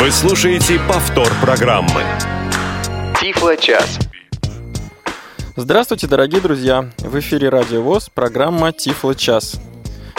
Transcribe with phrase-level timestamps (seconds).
[0.00, 2.04] Вы слушаете повтор программы.
[3.20, 3.98] Тифло-час.
[5.56, 6.88] Здравствуйте, дорогие друзья!
[6.98, 9.60] В эфире Радио ВОЗ, программа Тифло-час.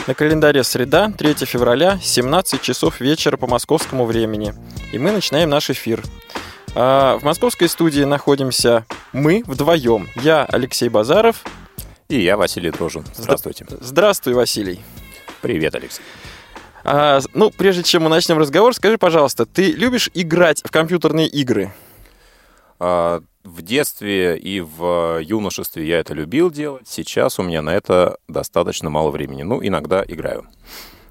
[0.05, 4.53] На календаре среда, 3 февраля, 17 часов вечера по московскому времени.
[4.91, 6.03] И мы начинаем наш эфир.
[6.75, 10.09] А, в московской студии находимся мы вдвоем.
[10.15, 11.41] Я Алексей Базаров.
[12.09, 13.05] И я Василий Дрожин.
[13.15, 13.65] Здравствуйте.
[13.79, 14.81] Здравствуй, Василий.
[15.41, 16.03] Привет, Алексей.
[16.83, 21.73] А, ну, прежде чем мы начнем разговор, скажи, пожалуйста, ты любишь играть в компьютерные игры?
[22.79, 26.87] А, в детстве и в юношестве я это любил делать.
[26.87, 29.43] Сейчас у меня на это достаточно мало времени.
[29.43, 30.47] Ну, иногда играю.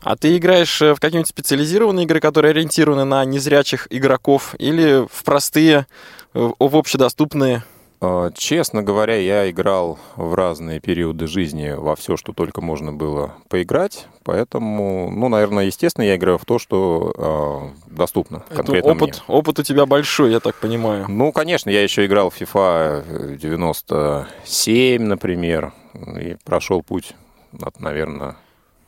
[0.00, 5.24] А ты играешь э, в какие-нибудь специализированные игры, которые ориентированы на незрячих игроков, или в
[5.24, 5.86] простые,
[6.34, 7.64] э, в общедоступные?
[8.00, 13.34] А, честно говоря, я играл в разные периоды жизни во все, что только можно было
[13.48, 14.06] поиграть.
[14.22, 19.36] Поэтому, ну, наверное, естественно, я играю в то, что э, доступно конкретно опыт, мне.
[19.36, 21.06] Опыт у тебя большой, я так понимаю.
[21.08, 25.72] Ну, конечно, я еще играл в FIFA 97, например,
[26.20, 27.14] и прошел путь
[27.60, 28.36] от, наверное,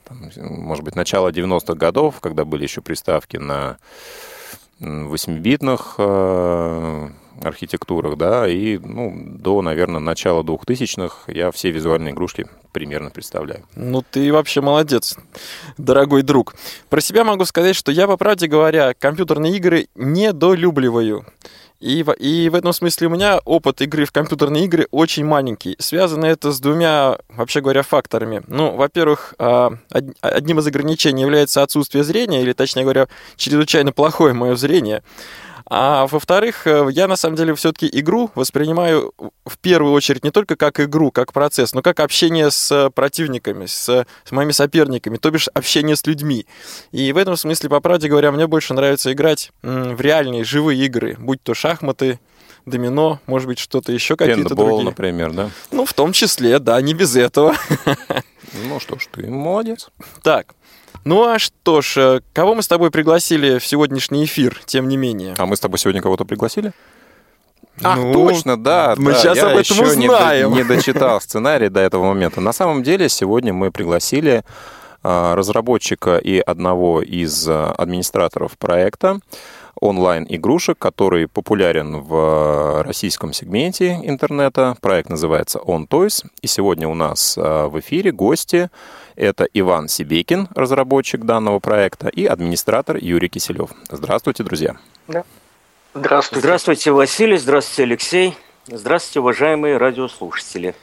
[0.05, 3.79] там, может быть, начала 90-х годов, когда были еще приставки на
[4.81, 7.09] 8-битных э,
[7.43, 13.65] архитектурах, да, и ну, до, наверное, начала 2000-х я все визуальные игрушки примерно представляю.
[13.75, 15.17] Ну, ты вообще молодец,
[15.77, 16.55] дорогой друг.
[16.89, 21.25] Про себя могу сказать, что я, по правде говоря, компьютерные игры недолюбливаю.
[21.81, 25.77] И в, и в этом смысле у меня опыт игры в компьютерные игры очень маленький.
[25.79, 28.43] Связано это с двумя, вообще говоря, факторами.
[28.49, 29.73] Ну, во-первых, а,
[30.21, 35.03] одним из ограничений является отсутствие зрения, или, точнее говоря, чрезвычайно плохое мое зрение.
[35.73, 39.15] А во-вторых, э, я на самом деле все-таки игру воспринимаю
[39.47, 44.05] в первую очередь не только как игру, как процесс, но как общение с противниками, с,
[44.25, 46.45] с моими соперниками, то бишь общение с людьми.
[46.91, 51.17] И в этом смысле, по правде говоря, мне больше нравится играть в реальные, живые игры,
[51.21, 52.19] будь то шахматы,
[52.67, 54.83] домино, может быть, что-то еще какие-то другие.
[54.83, 55.51] например, да?
[55.71, 57.55] Ну, в том числе, да, не без этого.
[58.53, 59.91] Ну что ж, ты молодец.
[60.23, 60.55] Так,
[61.05, 64.97] ну а что ж, э, кого мы с тобой пригласили в сегодняшний эфир, тем не
[64.97, 65.35] менее?
[65.39, 66.73] А мы с тобой сегодня кого-то пригласили?
[67.83, 68.95] Ах, ну, точно, да.
[68.97, 70.51] Мы да, сейчас я об этом еще узнаем.
[70.51, 72.41] Не, не дочитал сценарий до этого момента.
[72.41, 74.45] На самом деле сегодня мы пригласили
[75.03, 79.21] а, разработчика и одного из а, администраторов проекта
[79.81, 84.77] онлайн-игрушек, который популярен в российском сегменте интернета.
[84.83, 86.27] Проект называется On Toys.
[86.43, 88.69] И сегодня у нас а, в эфире гости
[89.21, 93.71] это Иван Сибекин, разработчик данного проекта, и администратор Юрий Киселев.
[93.91, 94.77] Здравствуйте, друзья.
[95.09, 95.25] Да.
[95.95, 96.41] Здравствуйте.
[96.41, 97.37] Здравствуйте, Василий.
[97.37, 98.35] Здравствуйте, Алексей.
[98.67, 100.75] Здравствуйте, уважаемые радиослушатели.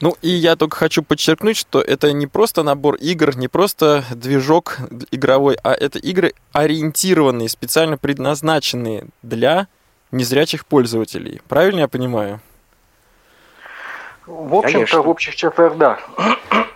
[0.00, 4.78] Ну и я только хочу подчеркнуть, что это не просто набор игр, не просто движок
[5.10, 9.68] игровой, а это игры ориентированные, специально предназначенные для
[10.10, 11.40] незрячих пользователей.
[11.48, 12.40] Правильно я понимаю?
[14.30, 15.98] В общем-то, в общих чертах, да.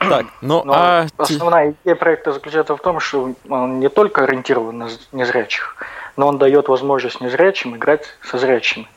[0.01, 1.07] Так, ну, Но а...
[1.17, 5.77] основная идея проекта заключается в том, что он не только ориентирован на незрячих,
[6.17, 8.89] но он дает возможность незрячим играть со зрячими.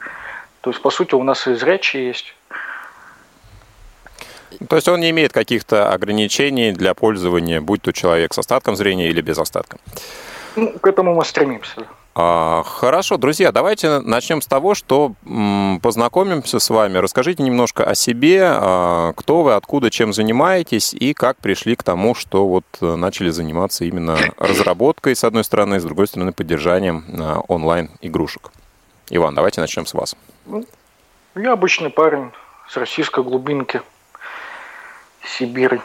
[0.62, 2.34] То есть, по сути, у нас и зрячие есть.
[4.68, 9.10] То есть он не имеет каких-то ограничений для пользования, будь то человек с остатком зрения
[9.10, 9.78] или без остатка?
[10.56, 11.86] Ну, к этому мы стремимся.
[12.20, 15.14] А, хорошо, друзья, давайте начнем с того, что
[15.84, 16.98] познакомимся с вами.
[16.98, 22.16] Расскажите немножко о себе, а, кто вы, откуда, чем занимаетесь и как пришли к тому,
[22.16, 27.42] что вот э, начали заниматься именно разработкой, с одной стороны, с другой стороны, поддержанием а,
[27.48, 28.52] онлайн-игрушек.
[29.12, 30.16] Иван, давайте начнем с вас.
[30.48, 30.66] Ну,
[31.36, 32.32] я обычный парень
[32.68, 33.84] с российской глубинки,
[35.24, 35.82] Сибири.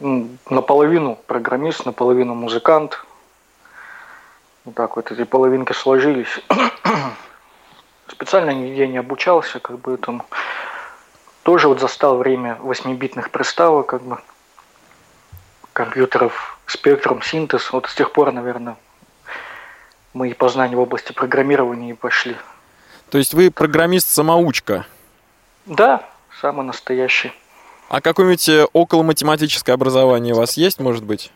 [0.00, 3.04] Наполовину программист, наполовину музыкант–
[4.64, 6.40] вот так вот эти половинки сложились.
[8.08, 10.24] Специально нигде не обучался, как бы там
[11.42, 14.18] тоже вот застал время 8-битных приставок, как бы
[15.72, 17.72] компьютеров, спектрум, синтез.
[17.72, 18.76] Вот с тех пор, наверное,
[20.12, 22.36] мои познания в области программирования и пошли.
[23.10, 24.86] То есть вы программист-самоучка?
[25.66, 26.08] Да,
[26.40, 27.32] самый настоящий.
[27.88, 31.30] А какое-нибудь э, около математическое образование у вас есть, может быть?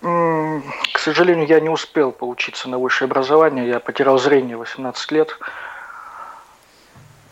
[0.00, 3.66] К сожалению, я не успел поучиться на высшее образование.
[3.68, 5.38] Я потерял зрение 18 лет.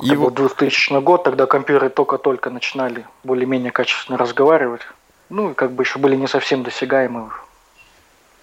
[0.01, 4.83] И как вот 2000 год, тогда компьютеры только-только начинали более-менее качественно разговаривать.
[5.31, 7.31] Ну, и как бы еще были не совсем досягаемы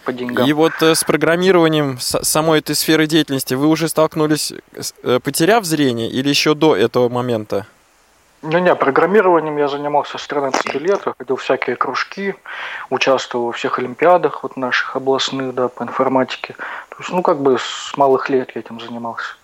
[0.03, 0.47] по деньгам.
[0.47, 4.53] И вот э, с программированием самой этой сферы деятельности вы уже столкнулись,
[5.03, 7.67] э, потеряв зрение или еще до этого момента?
[8.43, 12.33] Ну, не, программированием я занимался с 13 лет, ходил всякие кружки,
[12.89, 16.55] участвовал во всех олимпиадах вот наших областных, да, по информатике.
[16.89, 19.35] То есть, ну, как бы с малых лет я этим занимался.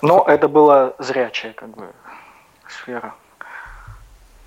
[0.00, 1.88] Но это была зрячая, как бы,
[2.68, 3.14] сфера.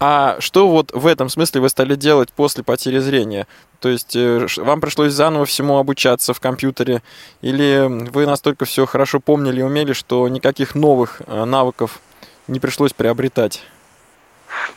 [0.04, 3.46] А что вот в этом смысле вы стали делать после потери зрения?
[3.80, 7.04] То есть э, вам пришлось заново всему обучаться в компьютере?
[7.44, 12.00] Или вы настолько все хорошо помнили и умели, что никаких новых э, навыков
[12.48, 13.62] не пришлось приобретать?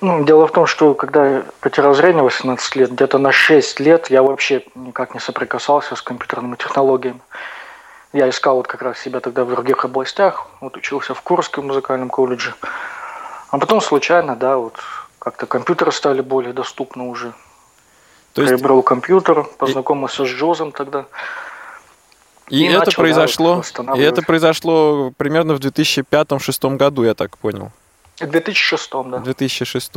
[0.03, 4.11] Ну, дело в том, что когда я потерял зрение 18 лет, где-то на 6 лет
[4.11, 7.21] я вообще никак не соприкасался с компьютерными технологиями.
[8.13, 12.11] Я искал вот как раз себя тогда в других областях, вот учился в Курском музыкальном
[12.11, 12.53] колледже.
[13.49, 14.75] А потом случайно, да, вот
[15.25, 17.33] как-то компьютеры стали более доступны уже.
[18.35, 18.53] То есть...
[18.53, 20.27] Приобрел компьютер, познакомился и...
[20.27, 21.07] с Джозом тогда.
[22.51, 27.39] И, и это начал, произошло, да, и это произошло примерно в 2005-2006 году, я так
[27.39, 27.73] понял.
[28.21, 29.19] В 2006, да.
[29.19, 29.93] В 2006.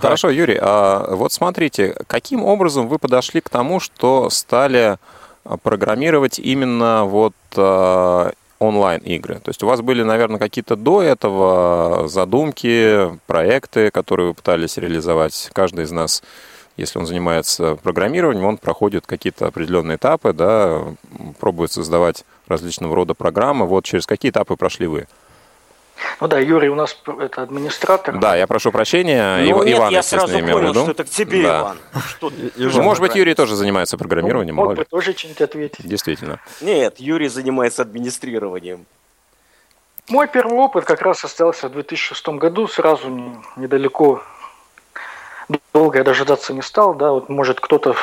[0.00, 4.96] Хорошо, Юрий, а вот смотрите, каким образом вы подошли к тому, что стали
[5.62, 9.36] программировать именно вот а, онлайн-игры.
[9.36, 15.50] То есть у вас были, наверное, какие-то до этого задумки, проекты, которые вы пытались реализовать.
[15.52, 16.22] Каждый из нас,
[16.76, 20.82] если он занимается программированием, он проходит какие-то определенные этапы, да,
[21.38, 23.66] пробует создавать различного рода программы.
[23.66, 25.06] Вот через какие этапы прошли вы?
[26.20, 28.18] Ну да, Юрий у нас это администратор.
[28.18, 29.38] Да, я прошу прощения.
[29.38, 31.60] Ну, Ив, нет, Иван, я сразу понял, что это к тебе, да.
[31.60, 31.78] Иван.
[32.08, 34.56] Что ну, может быть, Юрий тоже занимается программированием.
[34.56, 35.86] Ну, мог бы тоже что-нибудь ответить.
[35.86, 36.40] Действительно.
[36.60, 38.86] Нет, Юрий занимается администрированием.
[40.08, 44.22] Мой первый опыт как раз остался в 2006 году, сразу не, недалеко.
[45.72, 47.94] Долго я дожидаться не стал, да, вот может кто-то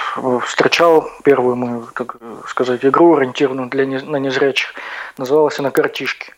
[0.46, 4.74] встречал первую мою, так сказать, игру, ориентированную для не, на незрячих.
[5.18, 6.34] Называлась она «Картишки».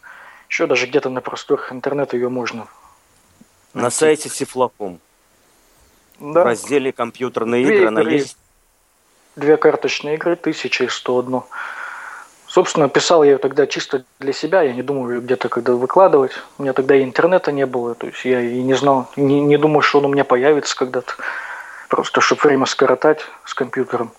[0.50, 2.68] Еще даже где-то на просторах интернета ее можно.
[3.74, 3.98] На найти.
[3.98, 5.00] сайте Сифлаком.
[6.20, 6.44] Да.
[6.44, 8.38] В разделе компьютерные Две игры, игры она есть.
[9.36, 11.42] Две карточные игры, 1101.
[12.48, 16.32] Собственно, писал я ее тогда чисто для себя, я не думал ее где-то когда выкладывать.
[16.58, 19.58] У меня тогда и интернета не было, то есть я и не знал, не, не
[19.58, 21.14] думал, что он у меня появится когда-то.
[21.90, 24.12] Просто, чтобы время скоротать с компьютером.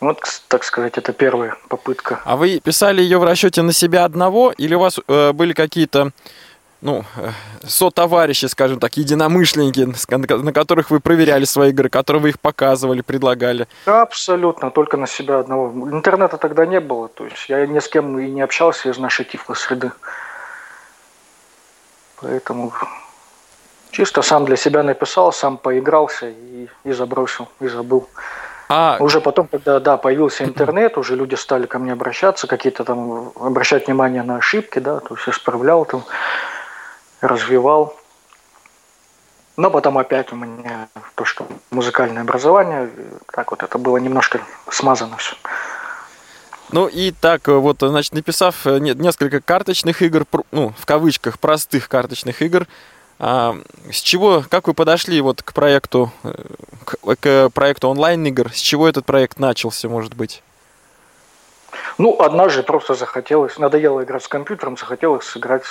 [0.00, 0.18] Вот,
[0.48, 2.20] так сказать, это первая попытка.
[2.24, 6.12] А вы писали ее в расчете на себя одного, или у вас э, были какие-то
[6.80, 7.30] ну, э,
[7.66, 9.86] сотоварищи, скажем так, единомышленники,
[10.34, 13.68] на которых вы проверяли свои игры, которые вы их показывали, предлагали?
[13.84, 15.90] Абсолютно, только на себя одного.
[15.90, 19.26] Интернета тогда не было, то есть я ни с кем и не общался из нашей
[19.26, 19.92] тифло-среды.
[22.22, 22.72] Поэтому
[23.90, 28.08] чисто сам для себя написал, сам поигрался и, и забросил, и забыл.
[28.72, 28.98] А...
[29.00, 33.88] Уже потом, когда, да, появился интернет, уже люди стали ко мне обращаться, какие-то там, обращать
[33.88, 36.04] внимание на ошибки, да, то есть исправлял там,
[37.20, 37.96] развивал.
[39.56, 40.86] Но потом опять у меня
[41.16, 42.88] то, что музыкальное образование,
[43.32, 44.40] так вот это было немножко
[44.70, 45.34] смазано все.
[46.70, 52.68] Ну и так вот, значит, написав несколько карточных игр, ну, в кавычках, простых карточных игр,
[53.22, 53.54] а,
[53.92, 56.10] с чего, как вы подошли вот к проекту,
[56.86, 58.50] к, к проекту онлайн-игр?
[58.50, 60.42] С чего этот проект начался, может быть?
[61.98, 65.64] Ну, однажды просто захотелось, надоело играть с компьютером, захотелось сыграть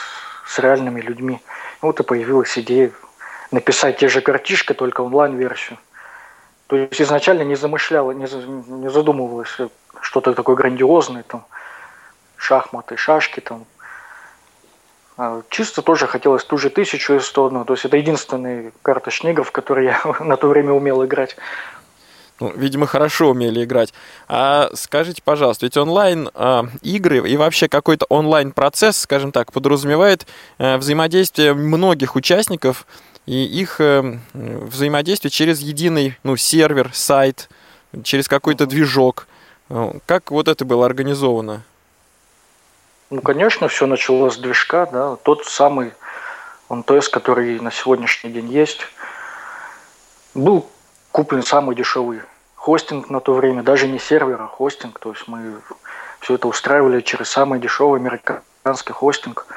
[0.46, 1.42] с реальными людьми.
[1.82, 2.92] Вот и появилась идея
[3.50, 5.80] написать те же картишки, только онлайн-версию.
[6.68, 8.28] То есть изначально не замышляла, не,
[8.82, 9.58] не задумывалась
[10.02, 11.48] что-то такое грандиозное, там,
[12.38, 13.66] шахматы, шашки, там,
[15.50, 17.66] чисто тоже хотелось ту же тысячу и сто одну.
[17.66, 21.36] То есть это единственный карточный игр, в который я на то время умел играть.
[22.40, 23.94] Ну, видимо, хорошо умели играть.
[24.30, 30.26] А скажите, пожалуйста, ведь онлайн э, игры и вообще какой-то онлайн процесс, скажем так, подразумевает
[30.58, 32.86] э, взаимодействие многих участников
[33.26, 37.50] и их э, взаимодействие через единый ну, сервер, сайт,
[38.04, 39.28] через какой-то движок.
[40.08, 41.64] Как вот это было организовано?
[43.10, 45.94] Ну, конечно, все началось с движка, да, тот самый
[46.70, 48.82] ОНТС, который на сегодняшний день есть,
[50.36, 50.70] был
[51.12, 52.22] куплен самый дешевый
[52.56, 55.56] хостинг на то время, даже не сервер, а хостинг, то есть мы
[56.20, 59.48] все это устраивали через самый дешевый американский хостинг.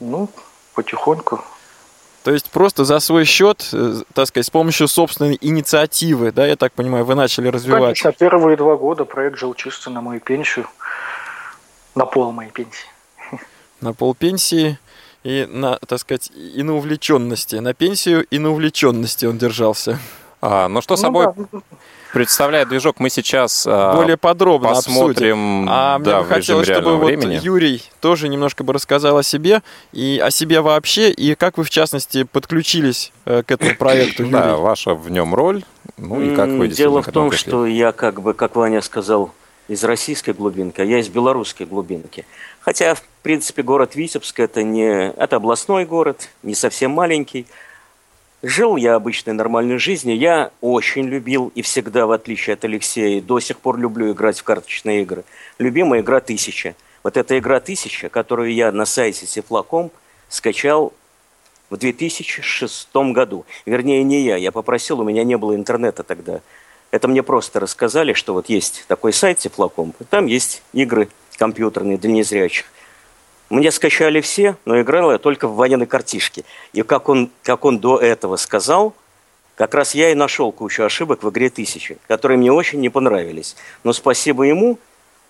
[0.00, 0.28] Ну,
[0.74, 1.44] потихоньку.
[2.24, 6.56] То есть просто за свой счет, э, так сказать, с помощью собственной инициативы, да, я
[6.56, 8.00] так понимаю, вы начали развивать?
[8.00, 10.66] Конечно, первые два года проект жил чисто на мою пенсию
[11.94, 12.86] на пол моей пенсии.
[13.80, 14.78] На пол пенсии
[15.24, 17.56] и на, так сказать, и на увлеченности.
[17.56, 19.98] На пенсию и на увлеченности он держался.
[20.40, 21.60] А, ну что ну, собой да.
[22.12, 25.62] представляет движок, мы сейчас а, более подробно посмотрим.
[25.62, 25.66] Обсудим.
[25.70, 30.20] А да, мне бы хотелось, чтобы вот Юрий тоже немножко бы рассказал о себе и
[30.22, 34.22] о себе вообще, и как вы в частности подключились э, к этому проекту.
[34.24, 34.32] Юрий.
[34.32, 35.64] Да, ваша в нем роль.
[35.96, 39.32] Ну и как вы Дело в том, что я как бы, как Ваня сказал,
[39.72, 42.26] из российской глубинки, а я из белорусской глубинки.
[42.60, 47.46] Хотя, в принципе, город Витебск это не это областной город, не совсем маленький.
[48.42, 50.18] Жил я обычной нормальной жизнью.
[50.18, 54.42] Я очень любил и всегда, в отличие от Алексея, до сих пор люблю играть в
[54.42, 55.24] карточные игры.
[55.58, 56.74] Любимая игра «Тысяча».
[57.02, 59.90] Вот эта игра «Тысяча», которую я на сайте Сифлаком
[60.28, 60.92] скачал
[61.70, 63.46] в 2006 году.
[63.64, 64.36] Вернее, не я.
[64.36, 66.40] Я попросил, у меня не было интернета тогда.
[66.92, 71.08] Это мне просто рассказали, что вот есть такой сайт Тефлоком, там есть игры
[71.38, 72.66] компьютерные для незрячих.
[73.50, 76.44] Мне скачали все, но играл я только в Ваниной картишке.
[76.72, 78.94] И как он, как он до этого сказал,
[79.56, 83.56] как раз я и нашел кучу ошибок в игре «Тысячи», которые мне очень не понравились.
[83.84, 84.78] Но спасибо ему,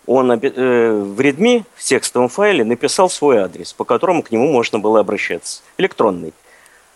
[0.06, 4.78] он э, в Redmi в текстовом файле написал свой адрес, по которому к нему можно
[4.78, 5.62] было обращаться.
[5.78, 6.32] Электронный.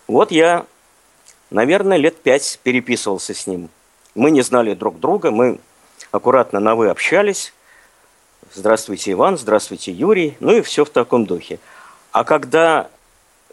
[0.08, 0.66] Вот я,
[1.50, 3.68] наверное, лет пять переписывался с ним.
[4.16, 5.58] Мы не знали друг друга, мы
[6.10, 7.52] аккуратно на «вы» общались.
[8.50, 10.38] Здравствуйте, Иван, здравствуйте, Юрий.
[10.40, 11.58] Ну и все в таком духе.
[12.12, 12.88] А когда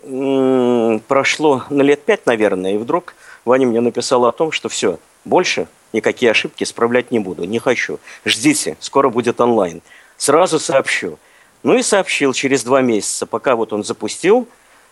[0.01, 5.67] прошло на лет пять, наверное, и вдруг Ваня мне написал о том, что все, больше
[5.91, 8.00] никакие ошибки исправлять не буду, не хочу.
[8.24, 9.82] Ждите, скоро будет онлайн.
[10.15, 11.20] Сразу сообщу.
[11.63, 14.48] Ну и сообщил через два месяца, пока вот он запустил,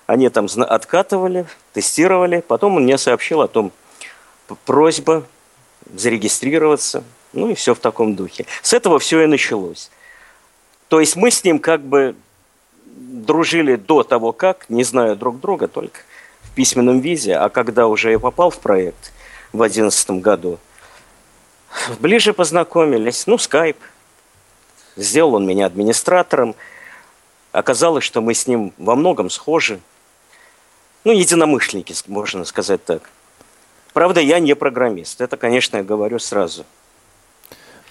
[0.06, 3.72] они там откатывали, тестировали, потом он мне сообщил о том,
[4.66, 5.24] просьба
[5.94, 8.46] зарегистрироваться, ну и все в таком духе.
[8.62, 9.90] С этого все и началось.
[10.88, 12.16] То есть мы с ним как бы
[12.86, 16.02] дружили до того, как, не зная друг друга, только
[16.42, 19.12] в письменном виде, а когда уже я попал в проект
[19.54, 20.60] в 2011 году,
[22.00, 23.78] ближе познакомились, ну, скайп.
[24.98, 26.56] Сделал он меня администратором.
[27.52, 29.80] Оказалось, что мы с ним во многом схожи.
[31.04, 33.10] Ну, единомышленники, можно сказать так.
[33.94, 35.22] Правда, я не программист.
[35.22, 36.66] Это, конечно, я говорю сразу.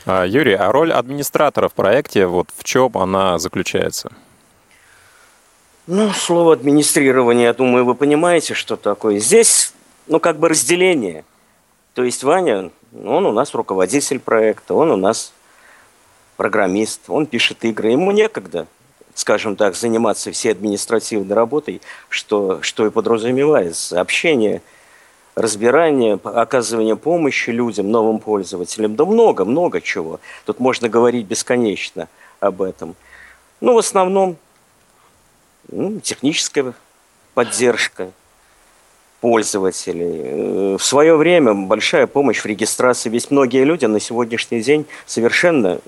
[0.07, 4.11] А, Юрий, а роль администратора в проекте, вот в чем она заключается?
[5.87, 9.19] Ну, слово администрирование, я думаю, вы понимаете, что такое.
[9.19, 9.75] Здесь,
[10.07, 11.25] ну, как бы разделение.
[11.95, 15.33] То есть Ваня, он у нас руководитель проекта, он у нас
[16.37, 17.91] программист, он пишет игры.
[17.91, 18.67] Ему некогда,
[19.15, 24.01] скажем так, заниматься всей административной работой, что, что и подразумевается.
[24.01, 24.63] Общение–
[25.35, 28.97] разбирание, оказывание помощи людям, новым пользователям.
[28.97, 30.21] Да много, много чего.
[30.45, 32.09] Тут можно говорить бесконечно
[32.41, 32.95] об этом.
[33.61, 34.37] Ну, в основном
[35.69, 36.75] ну, техническая
[37.35, 38.11] поддержка
[39.21, 40.21] пользователей.
[40.23, 43.11] Э, в свое время большая помощь в регистрации.
[43.11, 45.81] Ведь многие люди на сегодняшний день совершенно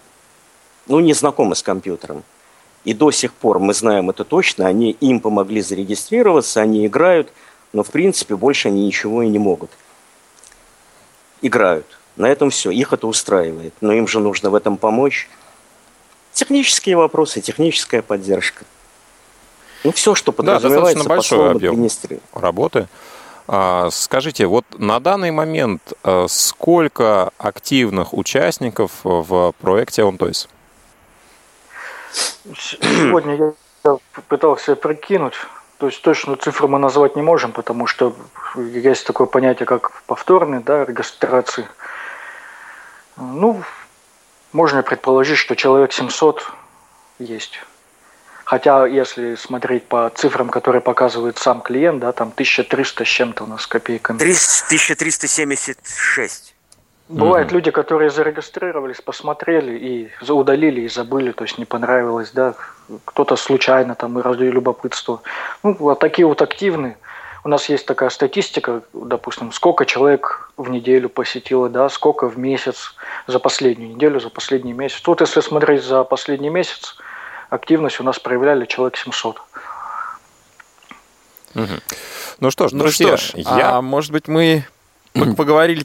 [0.87, 2.23] ну, не знакомы с компьютером.
[2.85, 7.33] И до сих пор мы знаем это точно, они им помогли зарегистрироваться, они играют–
[7.73, 9.71] но в принципе больше они ничего и не могут.
[11.41, 11.87] Играют.
[12.17, 12.71] На этом все.
[12.71, 13.75] Их это устраивает.
[13.81, 15.29] Но им же нужно в этом помочь.
[16.33, 18.65] Технические вопросы, техническая поддержка.
[19.85, 21.89] Ну, все, что подразумевается да, достаточно большой объем
[22.33, 22.89] работы.
[23.49, 30.49] А, скажите, вот на данный момент а, сколько активных участников в проекте OnToys?
[32.57, 33.97] Сегодня я
[34.29, 35.35] пытался прикинуть,
[35.83, 38.15] то есть точную цифру мы назвать не можем, потому что
[38.55, 41.67] есть такое понятие, как повторный, да, регистрации.
[43.17, 43.65] Ну,
[44.53, 46.49] можно предположить, что человек 700
[47.19, 47.59] есть.
[48.45, 53.49] Хотя, если смотреть по цифрам, которые показывает сам клиент, да, там 1300 с чем-то у
[53.49, 54.19] нас копейками.
[54.19, 56.55] 1376.
[57.09, 57.55] Бывают mm-hmm.
[57.55, 62.55] люди, которые зарегистрировались, посмотрели и удалили и забыли, то есть не понравилось, да,
[63.05, 65.23] кто-то случайно там и ради любопытства.
[65.63, 66.97] Ну, вот такие вот активные.
[67.45, 72.95] У нас есть такая статистика, допустим, сколько человек в неделю посетило, да, сколько в месяц
[73.27, 75.01] за последнюю неделю, за последний месяц.
[75.01, 76.97] Тут, если смотреть за последний месяц,
[77.51, 79.43] активность у нас проявляли человек 700.
[81.55, 81.67] Угу.
[82.41, 83.77] Ну что ж, ну друзья, что ж, я...
[83.77, 84.65] а может быть мы
[85.13, 85.85] поговорили,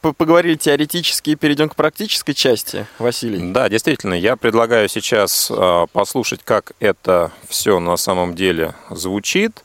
[0.00, 3.52] поговорили теоретически и перейдем к практической части, Василий.
[3.52, 9.64] Да, действительно, я предлагаю сейчас а, послушать, как это все на самом деле звучит.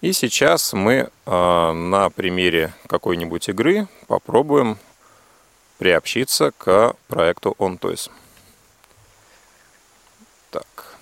[0.00, 4.78] И сейчас мы а, на примере какой-нибудь игры попробуем
[5.78, 8.10] приобщиться к проекту OnToys.
[10.50, 10.96] Так.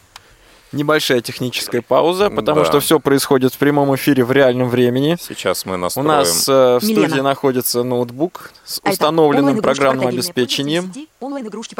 [0.74, 2.64] Небольшая техническая пауза, потому да.
[2.66, 5.16] что все происходит в прямом эфире в реальном времени.
[5.20, 6.06] Сейчас мы настроим.
[6.06, 7.08] У нас э, в Милена.
[7.08, 10.92] студии находится ноутбук с а установленным программным обеспечением.
[11.20, 11.74] Онлайн-игрушки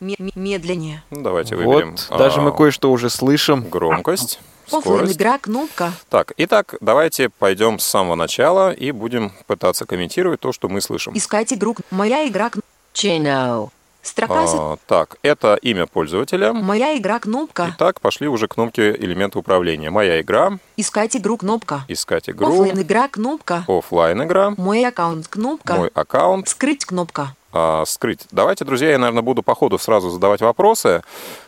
[0.00, 1.02] медленнее.
[1.10, 1.96] Ну, давайте выберем.
[2.08, 3.68] Вот, даже мы а, кое-что уже слышим.
[3.68, 4.40] Громкость.
[4.70, 5.92] Оффлайн игра, кнопка.
[6.10, 11.16] Так, итак, давайте пойдем с самого начала и будем пытаться комментировать то, что мы слышим.
[11.16, 11.76] Искать игру.
[11.90, 12.50] Моя игра.
[12.92, 13.70] Channel.
[14.06, 14.44] Строка...
[14.46, 16.52] А, так, это имя пользователя.
[16.52, 17.74] Моя игра кнопка.
[17.76, 19.90] Итак, пошли уже кнопки элемента управления.
[19.90, 20.58] Моя игра.
[20.76, 21.84] Искать игру кнопка.
[21.88, 22.46] Искать игру.
[22.46, 23.64] Оффлайн игра кнопка.
[23.66, 24.54] Оффлайн игра.
[24.56, 25.74] Мой аккаунт кнопка.
[25.74, 26.48] Мой аккаунт.
[26.48, 27.34] Скрыть кнопка.
[27.52, 28.20] А, скрыть.
[28.30, 31.02] Давайте, друзья, я, наверное, буду по ходу сразу задавать вопросы.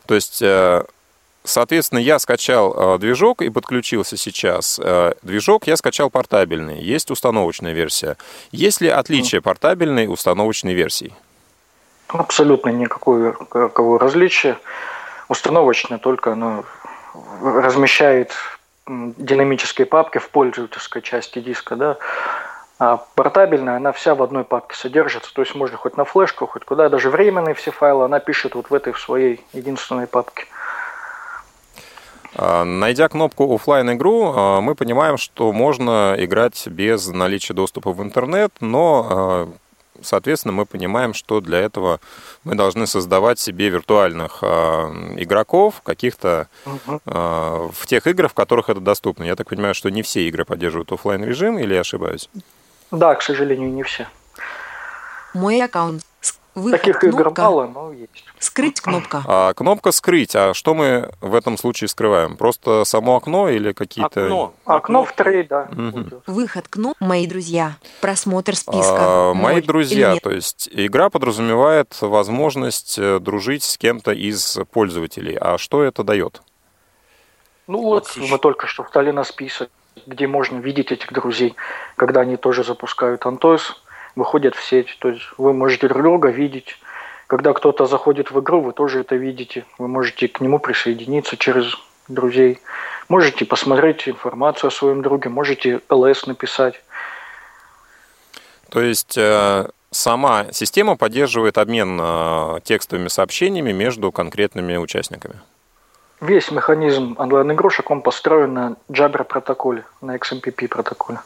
[0.07, 0.43] То есть...
[0.43, 0.85] Э,
[1.45, 4.79] Соответственно, я скачал э, движок и подключился сейчас.
[4.83, 8.19] Э, движок я скачал портабельный, есть установочная версия.
[8.53, 11.15] Есть ли отличие портабельной и установочной версий?
[12.09, 14.59] Абсолютно никакого, различия.
[15.29, 16.65] Установочная только она
[17.43, 18.33] размещает
[18.87, 21.97] динамические папки в пользовательской части диска, да,
[22.79, 26.65] а портабельная, она вся в одной папке содержится, то есть можно хоть на флешку, хоть
[26.65, 30.47] куда, даже временные все файлы она пишет вот в этой в своей единственной папке.
[32.37, 38.03] А, найдя кнопку офлайн игру, а, мы понимаем, что можно играть без наличия доступа в
[38.03, 39.49] интернет, но а,
[40.03, 42.01] Соответственно, мы понимаем, что для этого
[42.45, 44.47] мы должны создавать себе виртуальных э,
[45.17, 46.71] игроков, каких-то э,
[47.07, 49.25] в тех играх, в которых это доступно.
[49.25, 52.29] Я так понимаю, что не все игры поддерживают офлайн режим, или я ошибаюсь?
[52.91, 54.09] Да, к сожалению, не все.
[55.35, 56.03] Мой аккаунт
[56.59, 57.21] Выход, Таких кнопка.
[57.21, 58.25] игр мало, но есть.
[58.39, 59.23] Скрыть кнопка.
[59.27, 60.35] А, кнопка скрыть.
[60.35, 62.37] А что мы в этом случае скрываем?
[62.37, 64.25] Просто само окно или какие-то...
[64.25, 64.55] Окно.
[64.65, 65.69] Окно в трейд, да.
[65.71, 66.23] Угу.
[66.27, 67.05] Выход кнопка.
[67.05, 67.77] Мои друзья.
[68.01, 69.31] Просмотр списка.
[69.31, 70.17] А, мои друзья.
[70.23, 75.37] То есть игра подразумевает возможность э, дружить с кем-то из пользователей.
[75.41, 76.43] А что это дает?
[77.67, 79.69] Ну вот, вот мы только что встали на список,
[80.07, 81.55] где можно видеть этих друзей,
[81.97, 83.81] когда они тоже запускают Антос
[84.19, 84.97] выходят в сеть.
[84.99, 86.79] То есть вы можете друг друга видеть.
[87.27, 89.65] Когда кто-то заходит в игру, вы тоже это видите.
[89.79, 91.75] Вы можете к нему присоединиться через
[92.09, 92.59] друзей.
[93.09, 96.83] Можете посмотреть информацию о своем друге, можете ЛС написать.
[98.71, 105.37] То есть э, сама система поддерживает обмен э, текстовыми сообщениями между конкретными участниками?
[106.21, 111.21] Весь механизм онлайн-игрушек, он построен на Jabber протоколе, на XMPP протоколе.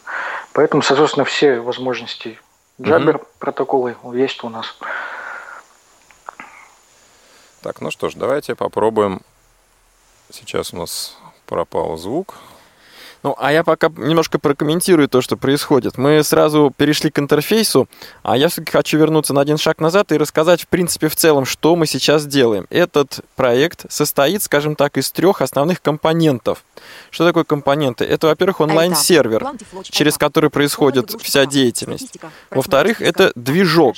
[0.52, 2.38] Поэтому, соответственно, все возможности
[2.82, 3.24] Джабер угу.
[3.38, 4.76] протоколы есть у нас.
[7.62, 9.20] Так, ну что ж, давайте попробуем.
[10.30, 11.16] Сейчас у нас
[11.46, 12.34] пропал звук.
[13.22, 15.96] Ну, а я пока немножко прокомментирую то, что происходит.
[15.96, 17.88] Мы сразу перешли к интерфейсу,
[18.22, 21.44] а я все-таки хочу вернуться на один шаг назад и рассказать, в принципе, в целом,
[21.44, 22.66] что мы сейчас делаем.
[22.70, 26.64] Этот проект состоит, скажем так, из трех основных компонентов.
[27.10, 28.04] Что такое компоненты?
[28.04, 29.46] Это, во-первых, онлайн-сервер,
[29.84, 32.18] через который происходит вся деятельность.
[32.50, 33.96] Во-вторых, это движок.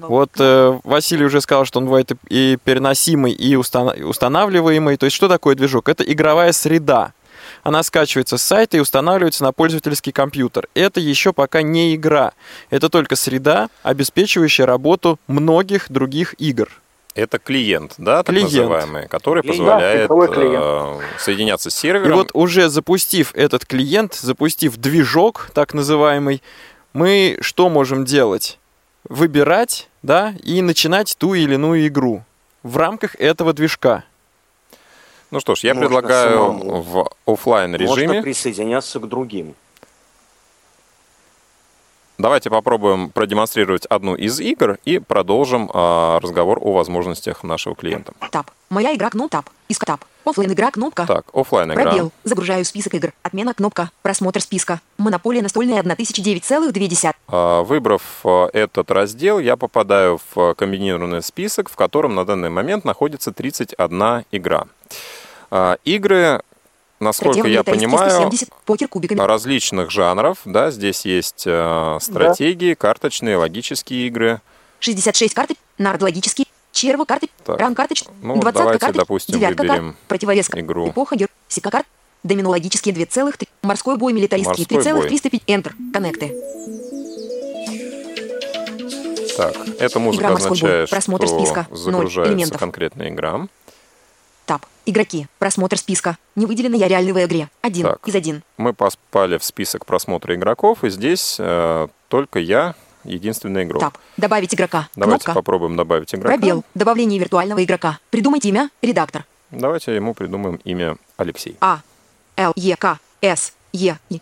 [0.00, 4.96] Вот э, Василий уже сказал, что он бывает и переносимый, и устанавливаемый.
[4.96, 5.88] То есть, что такое движок?
[5.88, 7.12] Это игровая среда
[7.64, 10.68] она скачивается с сайта и устанавливается на пользовательский компьютер.
[10.74, 12.32] Это еще пока не игра.
[12.70, 16.68] Это только среда, обеспечивающая работу многих других игр.
[17.14, 18.52] Это клиент, да, так клиент.
[18.52, 19.58] называемый, который клиент.
[19.58, 22.10] позволяет да, э, соединяться с сервером.
[22.10, 26.42] И вот уже запустив этот клиент, запустив движок, так называемый,
[26.92, 28.58] мы что можем делать?
[29.08, 32.24] Выбирать, да, и начинать ту или иную игру
[32.64, 34.04] в рамках этого движка.
[35.34, 36.80] Ну что ж, я Можно предлагаю самому.
[36.80, 38.06] в офлайн режиме.
[38.06, 39.56] Можно присоединяться к другим.
[42.18, 48.12] Давайте попробуем продемонстрировать одну из игр и продолжим э, разговор о возможностях нашего клиента.
[48.30, 48.52] Tab.
[48.70, 49.38] Моя игра кнопка.
[49.38, 49.50] Tab.
[49.68, 50.04] Иск Tab.
[50.24, 51.04] Оффлайн игра кнопка.
[51.04, 51.82] Так, офлайн игра.
[51.82, 52.12] Пробел.
[52.22, 53.12] Загружаю список игр.
[53.24, 53.90] Отмена кнопка.
[54.02, 54.80] Просмотр списка.
[54.98, 57.12] Монополия настольная 1009,2.
[57.26, 62.84] А, выбрав а, этот раздел, я попадаю в комбинированный список, в котором на данный момент
[62.84, 64.66] находится 31 игра.
[65.56, 66.42] А, игры,
[66.98, 68.28] насколько я понимаю,
[69.24, 70.38] различных жанров.
[70.44, 72.74] Да, здесь есть э, стратегии, да.
[72.74, 74.40] карточные, логические игры.
[74.80, 77.60] 66 карты, нардологические, черво карты, так.
[77.60, 80.90] ран карточный, ну, 20 давайте, карты, допустим, выберем противовес игру.
[80.90, 81.86] эпоха, гер, сика карт,
[82.24, 86.34] доминологические 2,3, морской бой, милитаристские 3,305, Enter, коннекты.
[89.36, 90.88] Так, эта музыка игра означает, бой.
[90.88, 91.68] Просмотр что списка.
[91.70, 93.46] загружается конкретная игра.
[94.46, 94.66] Tab.
[94.86, 95.26] Игроки.
[95.38, 96.18] Просмотр списка.
[96.36, 97.48] Не выделено я реальный в игре.
[97.62, 98.42] Один так, из один.
[98.58, 103.80] Мы попали в список просмотра игроков, и здесь э, только я единственный игрок.
[103.80, 103.98] Tab.
[104.16, 104.88] Добавить игрока.
[104.96, 105.40] Давайте Кнопка.
[105.40, 106.36] попробуем добавить игрока.
[106.36, 106.64] Пробел.
[106.74, 107.98] Добавление виртуального игрока.
[108.10, 108.70] Придумайте имя.
[108.82, 109.24] Редактор.
[109.50, 111.56] Давайте ему придумаем имя Алексей.
[111.60, 111.80] А.
[112.36, 112.52] Л.
[112.56, 112.76] Е.
[112.76, 112.98] К.
[113.22, 113.52] С.
[113.72, 113.98] Е.
[114.10, 114.20] И.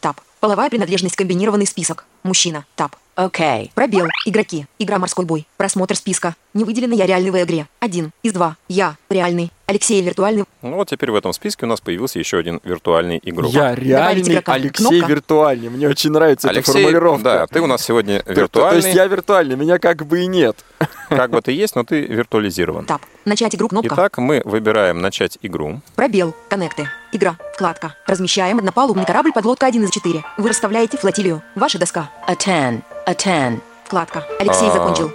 [0.00, 0.20] Tab.
[0.40, 1.16] Половая принадлежность.
[1.16, 2.06] Комбинированный список.
[2.22, 2.64] Мужчина.
[2.74, 2.96] Tab.
[3.20, 3.70] Окей.
[3.74, 4.06] Пробел.
[4.24, 4.66] Игроки.
[4.78, 5.46] Игра «Морской бой».
[5.58, 6.36] Просмотр списка.
[6.54, 7.66] Не выделено я реальный в игре.
[7.78, 8.56] Один из два.
[8.66, 9.52] Я реальный.
[9.70, 10.46] Алексей виртуальный.
[10.62, 13.52] Ну вот теперь в этом списке у нас появился еще один виртуальный игрок.
[13.52, 15.06] Я реальный, Алексей Кнопка.
[15.06, 15.68] виртуальный.
[15.68, 17.22] Мне очень нравится Алексей, эта формулировка.
[17.22, 18.48] Да, ты у нас сегодня виртуальный.
[18.50, 20.56] То, то есть я виртуальный, меня как бы и нет.
[21.08, 22.86] Как бы ты есть, но ты виртуализирован.
[22.86, 23.02] Тап.
[23.24, 23.94] Начать игру кнопка.
[23.94, 25.80] Итак, мы выбираем начать игру.
[25.94, 26.34] Пробел.
[26.48, 26.88] Коннекты.
[27.12, 27.36] Игра.
[27.54, 27.94] Вкладка.
[28.06, 30.24] Размещаем однопалубный корабль подлодка 1 из 4.
[30.38, 31.42] Вы расставляете флотилию.
[31.56, 32.10] Ваша доска.
[32.26, 32.82] A 10.
[33.06, 33.60] A 10.
[33.84, 34.24] Вкладка.
[34.38, 35.12] Алексей а, закончил.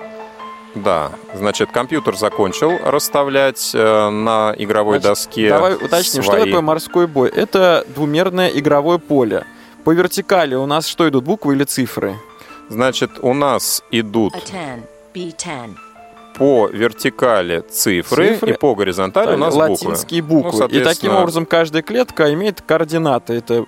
[0.76, 5.50] Да, значит, компьютер закончил расставлять э, на игровой значит, доске.
[5.50, 6.38] Давай уточним, свои...
[6.38, 7.30] что такое морской бой?
[7.30, 9.46] Это двумерное игровое поле.
[9.86, 12.16] По вертикали у нас что идут, буквы или цифры?
[12.70, 14.82] Значит, у нас идут A10,
[15.14, 15.76] B10.
[16.38, 20.52] по вертикали цифры, цифры и по горизонтали так, у нас латинские буквы.
[20.52, 20.68] буквы.
[20.72, 23.36] Ну, И таким образом каждая клетка имеет координаты.
[23.36, 23.66] Это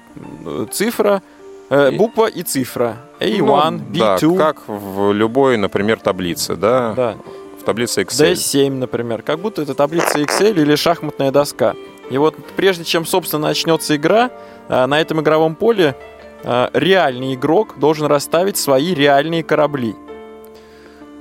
[0.72, 1.22] цифра,
[1.70, 2.98] Э, буква и цифра.
[3.20, 4.38] A1, ну, B2.
[4.38, 6.94] Да, как в любой, например, таблице, да?
[6.96, 7.16] Да.
[7.60, 8.34] В таблице Excel.
[8.34, 9.22] D7, например.
[9.22, 11.76] Как будто это таблица Excel или шахматная доска.
[12.10, 14.30] И вот прежде чем, собственно, начнется игра,
[14.70, 15.96] э, на этом игровом поле
[16.44, 19.96] э, реальный игрок должен расставить свои реальные корабли.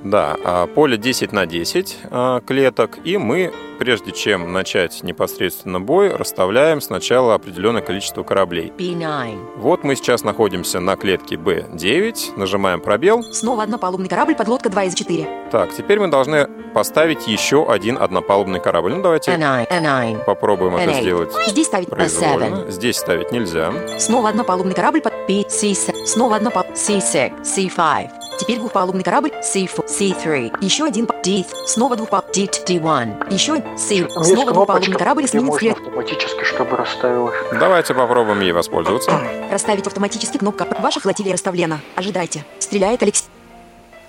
[0.09, 6.15] Да, а поле 10 на 10 а, клеток, и мы, прежде чем начать непосредственно бой,
[6.15, 8.71] расставляем сначала определенное количество кораблей.
[8.77, 9.57] B9.
[9.57, 13.21] Вот мы сейчас находимся на клетке B9, нажимаем пробел.
[13.33, 15.27] Снова однопалубный корабль, подлодка 2 из 4.
[15.51, 18.93] Так, теперь мы должны поставить еще один однопалубный корабль.
[18.93, 20.23] Ну, давайте A9, A9.
[20.23, 20.83] попробуем A8.
[20.83, 21.33] это сделать.
[21.47, 22.71] Здесь ставить A7.
[22.71, 23.73] Здесь ставить нельзя.
[23.99, 26.05] Снова однопалубный корабль под B, C6.
[26.05, 28.09] Снова однопалубный C6, C5.
[28.37, 30.63] Теперь двухпалубный корабль C4, C3.
[30.63, 31.43] Еще один D.
[31.65, 33.33] Снова двухпалубный D, D1.
[33.33, 34.07] Еще C.
[34.09, 35.77] Снова двухпалубный корабль сменит цвет.
[35.77, 37.35] автоматически, чтобы расставилось.
[37.51, 39.19] Давайте попробуем ей воспользоваться.
[39.51, 40.67] Расставить автоматически кнопка.
[40.79, 41.79] Ваша флотилия расставлена.
[41.95, 42.45] Ожидайте.
[42.59, 43.25] Стреляет Алексей.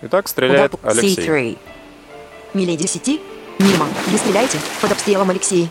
[0.02, 1.26] Итак, стреляет Удар Алексей.
[1.26, 1.58] C3.
[2.54, 3.20] Миледи сети.
[3.58, 3.86] Мимо.
[4.08, 4.58] Вы стреляете.
[4.80, 5.70] Под обстрелом Алексей.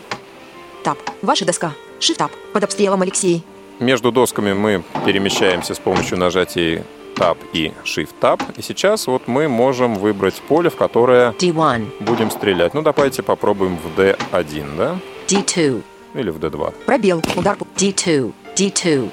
[0.82, 0.98] Тап.
[1.22, 1.72] Ваша доска.
[2.00, 2.32] Shift-тап.
[2.52, 3.44] Под обстрелом Алексей.
[3.78, 6.84] Между досками мы перемещаемся с помощью нажатия
[7.16, 8.40] Tab и Shift-Tab.
[8.56, 11.86] И сейчас вот мы можем выбрать поле, в которое D1.
[12.00, 12.74] будем стрелять.
[12.74, 14.98] Ну, давайте попробуем в D1, да?
[15.26, 15.82] D2.
[16.14, 16.74] Или в D2.
[16.86, 17.22] Пробел.
[17.36, 17.56] Удар.
[17.76, 18.32] D2.
[18.56, 19.10] D2.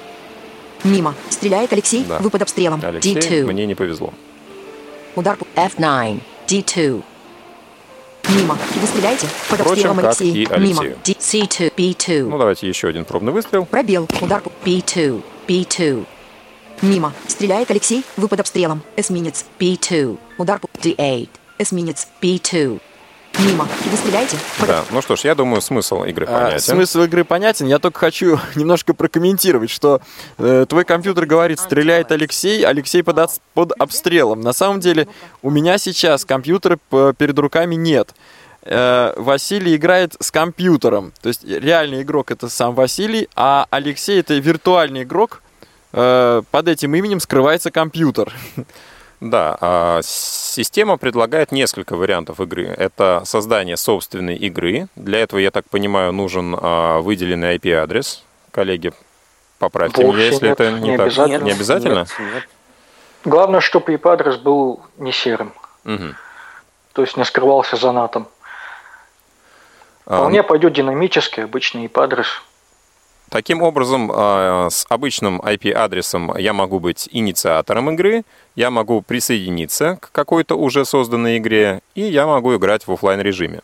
[0.84, 1.14] Мимо.
[1.30, 2.04] Стреляет Алексей.
[2.04, 2.18] Да.
[2.18, 2.80] Вы под обстрелом.
[2.82, 3.44] Алексей, D2.
[3.46, 4.12] мне не повезло.
[5.14, 5.36] Удар.
[5.54, 6.20] F9.
[6.46, 7.02] D2.
[8.28, 8.58] Мимо.
[8.80, 9.28] Вы стреляете?
[9.48, 10.32] Под Впрочем, обстрелом Алексей.
[10.32, 10.84] И Алексей.
[10.84, 10.96] Мимо.
[11.04, 11.72] D C2.
[11.76, 12.28] B2.
[12.28, 13.66] Ну, давайте еще один пробный выстрел.
[13.66, 14.08] Пробел.
[14.20, 14.42] Удар.
[14.64, 15.22] B2.
[15.46, 16.06] B2.
[16.82, 17.12] Мимо.
[17.26, 18.04] Стреляет Алексей.
[18.16, 18.82] Вы под обстрелом.
[18.96, 19.46] Эсминец.
[19.58, 20.18] B2.
[20.38, 20.60] Удар.
[20.82, 21.28] D8.
[21.58, 22.06] Эсминец.
[22.20, 22.80] B2.
[23.38, 23.68] Мимо.
[23.90, 24.36] Вы стреляете?
[24.58, 24.68] Под...
[24.68, 26.56] Да, ну что ж, я думаю, смысл игры а, понятен.
[26.56, 27.66] А, смысл игры понятен.
[27.66, 30.00] Я только хочу немножко прокомментировать, что
[30.38, 34.40] э, твой компьютер говорит, стреляет Алексей, Алексей под, под обстрелом.
[34.40, 35.08] На самом деле,
[35.42, 38.14] у меня сейчас компьютера перед руками нет.
[38.62, 41.12] Э, Василий играет с компьютером.
[41.20, 45.45] То есть реальный игрок это сам Василий, а Алексей это виртуальный игрок, Э,
[45.96, 48.32] под этим именем скрывается компьютер.
[49.20, 52.66] Да, а система предлагает несколько вариантов игры.
[52.66, 54.88] Это создание собственной игры.
[54.94, 58.22] Для этого, я так понимаю, нужен а, выделенный IP-адрес.
[58.50, 58.92] Коллеги,
[59.58, 61.06] поправьте Больше меня, если нет, это не, не так.
[61.06, 61.44] Обязательно.
[61.44, 61.98] Не обязательно?
[61.98, 62.48] Нет, нет.
[63.24, 65.52] Главное, чтобы IP-адрес был не серым.
[65.84, 66.14] Угу.
[66.92, 68.28] То есть не скрывался за натом.
[70.04, 72.28] А, Вполне а, пойдет динамический обычный IP-адрес.
[73.28, 78.22] Таким образом, а, с обычным IP-адресом я могу быть инициатором игры,
[78.54, 83.62] я могу присоединиться к какой-то уже созданной игре, и я могу играть в офлайн режиме.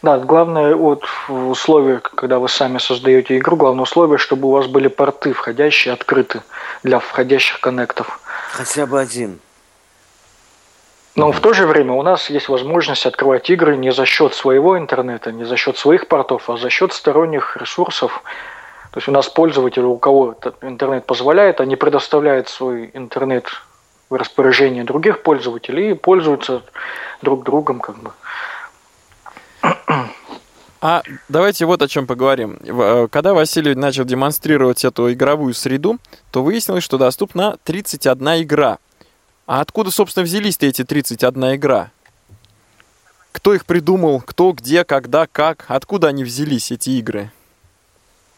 [0.00, 4.68] Да, главное вот в условиях, когда вы сами создаете игру, главное условие, чтобы у вас
[4.68, 6.42] были порты входящие открыты
[6.84, 8.20] для входящих коннектов.
[8.52, 9.40] Хотя бы один.
[11.16, 14.78] Но в то же время у нас есть возможность открывать игры не за счет своего
[14.78, 18.22] интернета, не за счет своих портов, а за счет сторонних ресурсов,
[18.90, 23.46] то есть у нас пользователи, у кого интернет позволяет, они предоставляют свой интернет
[24.08, 26.62] в распоряжение других пользователей и пользуются
[27.20, 28.12] друг другом как бы.
[30.80, 32.56] А давайте вот о чем поговорим.
[32.62, 35.98] Э, когда Василий начал демонстрировать эту игровую среду,
[36.30, 38.78] то выяснилось, что доступна 31 игра.
[39.46, 41.90] А откуда, собственно, взялись-то эти 31 игра?
[43.32, 44.20] Кто их придумал?
[44.20, 45.64] Кто, где, когда, как?
[45.66, 47.32] Откуда они взялись, эти игры?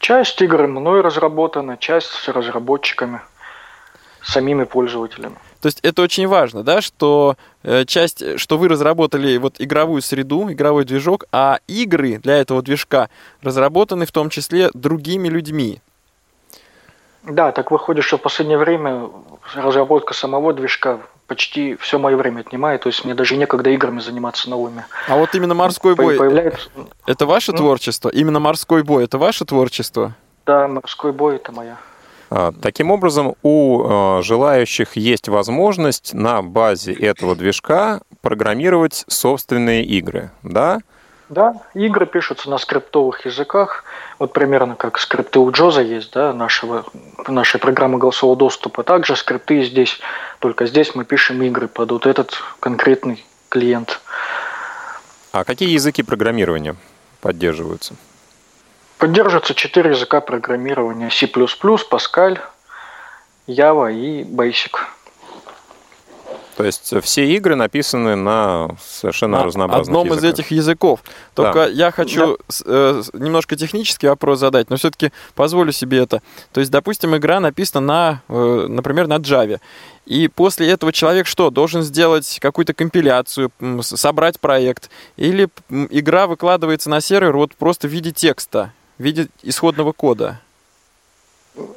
[0.00, 3.20] Часть игр мной разработана, часть с разработчиками,
[4.22, 5.36] самими пользователями.
[5.60, 10.50] То есть это очень важно, да, что э, часть, что вы разработали вот игровую среду,
[10.50, 13.10] игровой движок, а игры для этого движка
[13.42, 15.82] разработаны в том числе другими людьми.
[17.22, 19.10] Да, так выходит, что в последнее время
[19.54, 24.50] разработка самого движка почти все мое время отнимает, то есть мне даже некогда играми заниматься
[24.50, 24.84] новыми.
[25.06, 26.68] А вот именно морской бой, появляется...
[27.06, 28.08] это ваше ну, творчество?
[28.08, 30.16] Именно морской бой, это ваше творчество?
[30.44, 31.76] Да, морской бой это моя.
[32.30, 40.32] А, таким образом, у а, желающих есть возможность на базе этого движка программировать собственные игры,
[40.42, 40.80] да?
[41.28, 43.84] Да, игры пишутся на скриптовых языках,
[44.20, 46.84] вот примерно как скрипты у Джоза есть, да, нашего,
[47.26, 48.84] нашей программы голосового доступа.
[48.84, 49.98] Также скрипты здесь,
[50.40, 53.98] только здесь мы пишем игры под вот этот конкретный клиент.
[55.32, 56.76] А какие языки программирования
[57.22, 57.94] поддерживаются?
[58.98, 61.08] Поддерживаются четыре языка программирования.
[61.08, 62.38] C++, Pascal,
[63.48, 64.76] Java и Basic.
[66.60, 70.24] То есть все игры написаны на совершенно на разнообразных одном языках.
[70.24, 71.00] из этих языков.
[71.34, 71.66] Только да.
[71.66, 72.54] я хочу да.
[72.66, 76.22] э, немножко технический вопрос задать, но все-таки позволю себе это.
[76.52, 79.60] То есть, допустим, игра написана на, э, например, на Java.
[80.06, 81.50] И после этого человек что?
[81.50, 84.90] Должен сделать какую-то компиляцию, собрать проект?
[85.16, 90.40] Или игра выкладывается на сервер вот просто в виде текста, в виде исходного кода?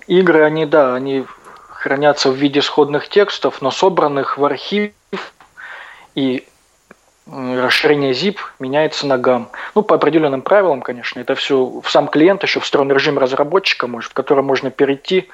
[0.08, 1.26] Игры, они, да, они
[1.84, 4.94] хранятся в виде сходных текстов, но собранных в архив
[6.16, 6.48] и
[7.30, 9.48] расширение zip меняется на GAM.
[9.76, 11.20] Ну, по определенным правилам, конечно.
[11.20, 15.30] Это все в сам клиент еще встроен режим разработчика, может, в который можно перейти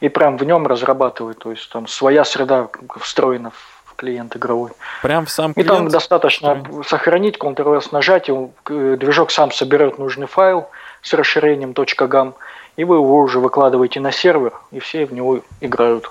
[0.00, 1.38] и прям в нем разрабатывать.
[1.38, 3.50] То есть там своя среда встроена
[3.86, 4.72] в клиент игровой.
[5.00, 5.70] Прям в сам клиент?
[5.70, 8.34] И там достаточно сохранить, Ctrl-S нажать, и
[8.68, 10.68] движок сам соберет нужный файл
[11.00, 12.34] с расширением .gam,
[12.80, 16.10] и вы его уже выкладываете на сервер, и все в него играют.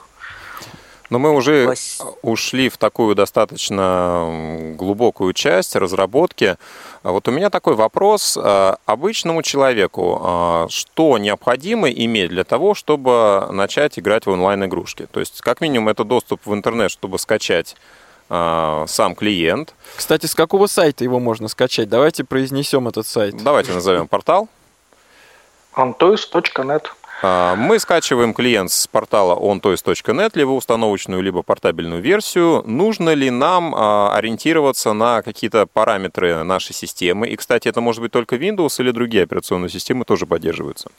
[1.09, 1.73] Но мы уже
[2.21, 6.57] ушли в такую достаточно глубокую часть разработки.
[7.01, 8.37] А вот у меня такой вопрос.
[8.39, 15.07] А, обычному человеку а, что необходимо иметь для того, чтобы начать играть в онлайн-игрушки?
[15.11, 17.75] То есть, как минимум, это доступ в интернет, чтобы скачать
[18.29, 19.73] сам клиент.
[19.95, 21.89] Кстати, с какого сайта его можно скачать?
[21.89, 23.35] Давайте произнесем этот сайт.
[23.41, 24.47] Давайте назовем портал
[25.75, 26.85] ontoys.net.
[27.21, 32.63] А, мы скачиваем клиент с портала ontoys.net, либо установочную, либо портабельную версию.
[32.65, 37.27] Нужно ли нам а, ориентироваться на какие-то параметры нашей системы?
[37.27, 40.89] И, кстати, это может быть только Windows или другие операционные системы тоже поддерживаются?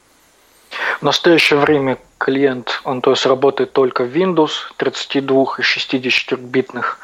[1.00, 6.98] В настоящее время клиент OnToys работает только в Windows 32 и 64-битных.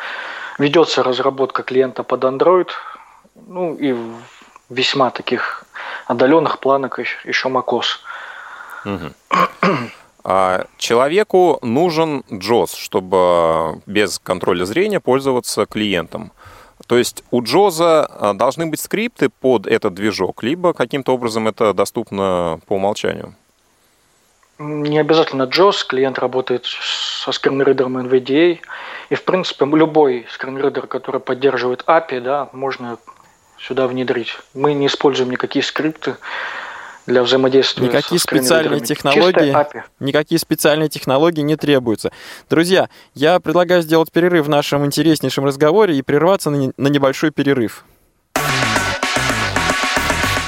[0.59, 2.69] Ведется разработка клиента под Android,
[3.35, 3.95] ну и
[4.69, 5.65] весьма таких
[6.07, 8.01] отдаленных планах еще macOS.
[10.29, 16.33] А человеку нужен JOS, чтобы без контроля зрения пользоваться клиентом.
[16.89, 21.73] То есть у Джоза а, должны быть скрипты под этот движок, либо каким-то образом это
[21.73, 23.35] доступно по умолчанию?
[24.59, 28.59] Не обязательно JOS, клиент работает со скринридером NVDA,
[29.11, 32.99] и в принципе любой скринридер, который поддерживает API, да, можно
[33.67, 34.37] сюда внедрить.
[34.55, 36.17] Мы не используем никакие скрипты
[37.07, 39.55] для взаимодействия никакие специальные технологии
[40.01, 42.11] никакие специальные технологии не требуются
[42.51, 47.85] друзья я предлагаю сделать перерыв в нашем интереснейшем разговоре и прерваться на, на небольшой перерыв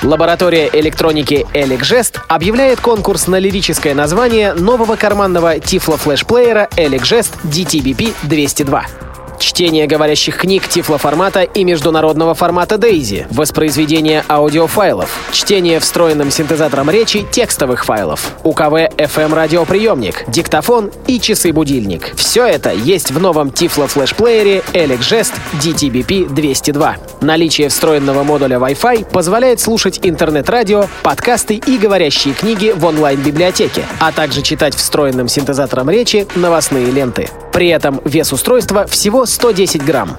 [0.02, 9.07] Лаборатория электроники Elecgest объявляет конкурс на лирическое название нового карманного тифло-флешплеера Elecgest DTBP 202.
[9.38, 17.84] Чтение говорящих книг тифлоформата и международного формата DAISY, воспроизведение аудиофайлов, чтение встроенным синтезатором речи текстовых
[17.84, 22.14] файлов, УКВ FM радиоприемник, диктофон и часы-будильник.
[22.16, 26.96] Все это есть в новом тифло-флешплеере Elec Gest DTBP 202.
[27.20, 34.42] Наличие встроенного модуля Wi-Fi позволяет слушать интернет-радио, подкасты и говорящие книги в онлайн-библиотеке, а также
[34.42, 37.28] читать встроенным синтезатором речи новостные ленты.
[37.52, 40.16] При этом вес устройства всего 110 грамм.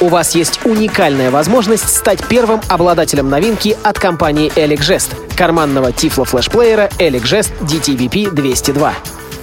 [0.00, 7.52] У вас есть уникальная возможность стать первым обладателем новинки от компании Elecgest— карманного тифло-флешплеера Elecgest
[7.60, 8.94] DTVP 202.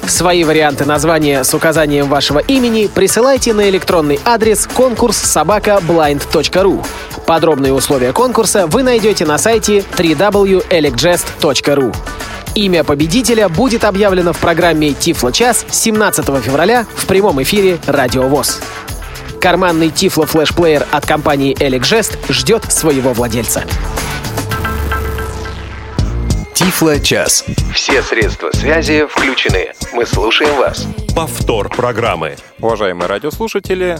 [0.07, 6.85] Свои варианты названия с указанием вашего имени присылайте на электронный адрес конкурс собакаblind.ru.
[7.25, 11.95] Подробные условия конкурса вы найдете на сайте www.elecgest.ru.
[12.59, 18.59] Имя победителя будет объявлено в программе «Тифло час» 17 февраля в прямом эфире «Радио ВОЗ».
[19.39, 23.63] Карманный Тифло флешплеер от компании Elecgest ждет своего владельца.
[26.53, 27.45] Тифло-час.
[27.73, 29.71] Все средства связи включены.
[29.93, 30.85] Мы слушаем вас.
[31.15, 32.35] Повтор программы.
[32.59, 33.99] Уважаемые радиослушатели,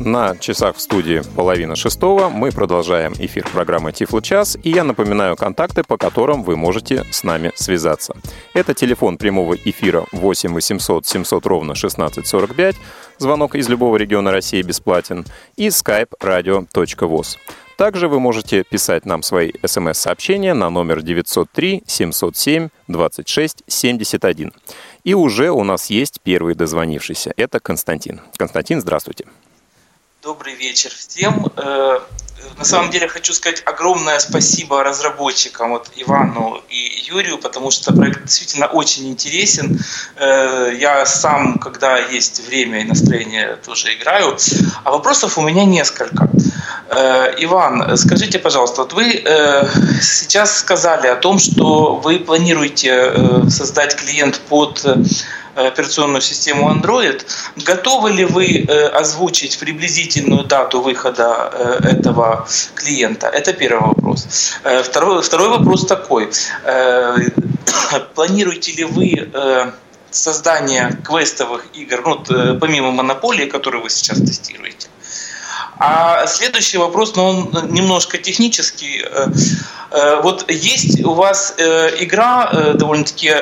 [0.00, 5.36] на часах в студии половина шестого мы продолжаем эфир программы Тифло час, и я напоминаю
[5.36, 8.16] контакты, по которым вы можете с нами связаться.
[8.54, 12.76] Это телефон прямого эфира 8 800 700 ровно 1645,
[13.18, 15.24] звонок из любого региона России бесплатен,
[15.56, 17.36] и skype radio.voz.
[17.76, 24.52] Также вы можете писать нам свои смс-сообщения на номер 903 707 26 71.
[25.02, 27.32] И уже у нас есть первый дозвонившийся.
[27.36, 28.20] Это Константин.
[28.36, 29.26] Константин, здравствуйте.
[30.24, 31.52] Добрый вечер всем.
[31.58, 31.98] Э,
[32.56, 38.22] на самом деле хочу сказать огромное спасибо разработчикам, вот Ивану и Юрию, потому что проект
[38.22, 39.78] действительно очень интересен.
[40.16, 44.38] Э, я сам, когда есть время и настроение, тоже играю.
[44.82, 46.30] А вопросов у меня несколько.
[46.88, 49.04] Э, Иван, скажите, пожалуйста, вот вы
[50.00, 54.86] сейчас сказали о том, что вы планируете создать клиент под
[55.54, 57.24] операционную систему Android.
[57.56, 63.28] Готовы ли вы э, озвучить приблизительную дату выхода э, этого клиента?
[63.28, 64.26] Это первый вопрос.
[64.64, 66.30] Э, второй, второй вопрос такой.
[68.14, 69.30] Планируете ли вы
[70.10, 74.88] создание квестовых игр, ну, помимо монополии, которую вы сейчас тестируете?
[75.78, 79.04] А следующий вопрос, но он немножко технический.
[79.04, 79.26] Э,
[79.90, 83.32] э, вот есть у вас э, игра довольно-таки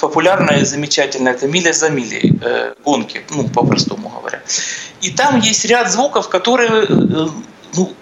[0.00, 2.38] популярная и замечательная, это «Миля за милей»,
[2.84, 4.42] гонки, ну, по-простому говоря.
[5.00, 7.94] И там есть ряд звуков, которые ну,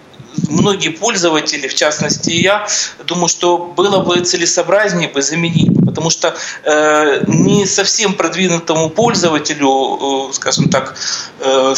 [0.49, 2.67] многие пользователи, в частности я,
[3.05, 10.33] думаю, что было бы целесообразнее бы заменить, потому что э, не совсем продвинутому пользователю, э,
[10.33, 10.95] скажем так,
[11.39, 11.73] э,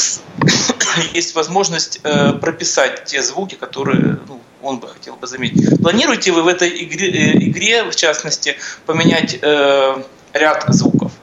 [1.14, 5.82] есть возможность э, прописать те звуки, которые ну, он бы хотел бы заметить.
[5.82, 10.04] Планируете вы в этой игре, э, игре в частности, поменять э,
[10.34, 11.14] ряд звуков?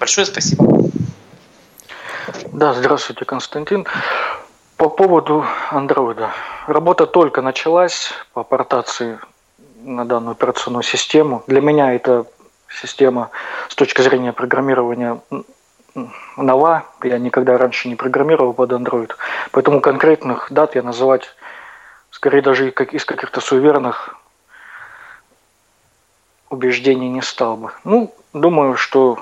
[0.00, 0.66] Большое спасибо.
[2.52, 3.86] Да, здравствуйте, Константин.
[4.76, 6.32] По поводу андроида.
[6.66, 9.20] Работа только началась по портации
[9.86, 11.42] на данную операционную систему.
[11.46, 12.26] Для меня эта
[12.68, 13.30] система
[13.68, 15.20] с точки зрения программирования
[16.36, 16.84] нова.
[17.02, 19.12] Я никогда раньше не программировал под Android.
[19.52, 21.34] Поэтому конкретных дат я называть,
[22.10, 24.16] скорее даже из каких-то суеверных
[26.50, 27.72] убеждений не стал бы.
[27.84, 29.18] Ну, думаю, что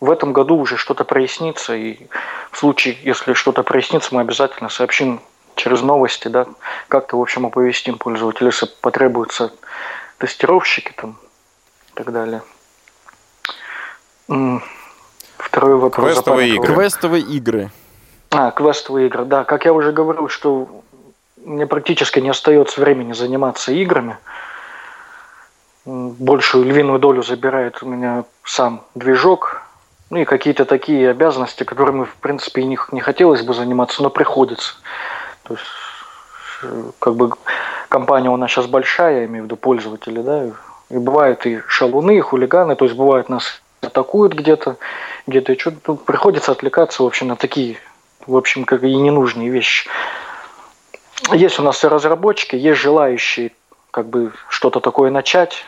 [0.00, 2.08] в этом году уже что-то прояснится, и
[2.50, 5.20] в случае, если что-то прояснится, мы обязательно сообщим
[5.60, 6.46] через новости, да,
[6.88, 9.52] как-то, в общем, оповестим пользователя, если потребуются
[10.18, 11.18] тестировщики там
[11.90, 12.42] и так далее.
[15.36, 16.12] Второй вопрос.
[16.12, 16.74] Квестовые игры.
[16.74, 17.70] Квестовые игры.
[18.30, 19.44] А, квестовые игры, да.
[19.44, 20.82] Как я уже говорил, что
[21.44, 24.16] мне практически не остается времени заниматься играми.
[25.84, 29.62] Большую львиную долю забирает у меня сам движок,
[30.10, 34.10] ну и какие-то такие обязанности, которыми, в принципе, и не, не хотелось бы заниматься, но
[34.10, 34.74] приходится.
[35.50, 37.32] То есть, как бы
[37.88, 40.44] компания у нас сейчас большая, я имею в виду пользователи, да,
[40.90, 44.76] и бывают и шалуны, и хулиганы, то есть бывает нас атакуют где-то,
[45.26, 47.78] где-то что-то ну, приходится отвлекаться, в общем, на такие,
[48.28, 49.88] в общем, как и ненужные вещи.
[51.32, 53.50] Есть у нас и разработчики, есть желающие
[53.90, 55.64] как бы что-то такое начать,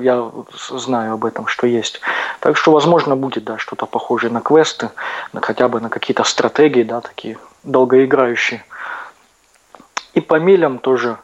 [0.00, 0.28] я
[0.70, 2.00] знаю об этом, что есть.
[2.40, 4.90] Так что, возможно, будет, да, что-то похожее на квесты,
[5.32, 8.64] на, хотя бы на какие-то стратегии, да, такие долгоиграющие.
[10.18, 11.16] И по милям тоже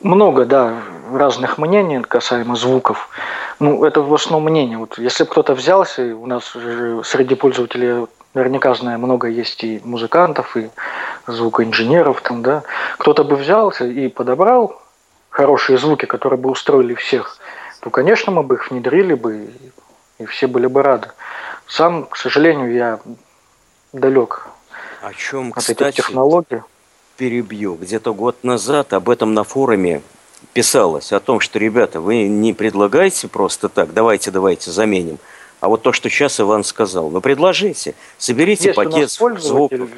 [0.00, 0.74] много, да,
[1.12, 3.10] разных мнений касаемо звуков.
[3.58, 4.78] Ну, это в основном мнение.
[4.78, 10.56] Вот если кто-то взялся, у нас же среди пользователей наверняка знаю, много есть и музыкантов,
[10.56, 10.70] и
[11.26, 12.62] звукоинженеров там, да.
[12.96, 14.80] Кто-то бы взялся и подобрал
[15.28, 17.36] хорошие звуки, которые бы устроили всех,
[17.80, 19.50] то, конечно, мы бы их внедрили бы,
[20.18, 21.08] и все были бы рады.
[21.66, 22.98] Сам, к сожалению, я
[23.92, 24.49] далек
[25.00, 26.62] о чем, от кстати, этих технологий.
[27.16, 27.74] Перебью.
[27.74, 30.02] Где-то год назад об этом на форуме
[30.52, 35.18] писалось, о том, что, ребята, вы не предлагаете просто так, давайте, давайте, заменим.
[35.60, 39.90] А вот то, что сейчас Иван сказал, вы предложите, соберите Есть пакет звуков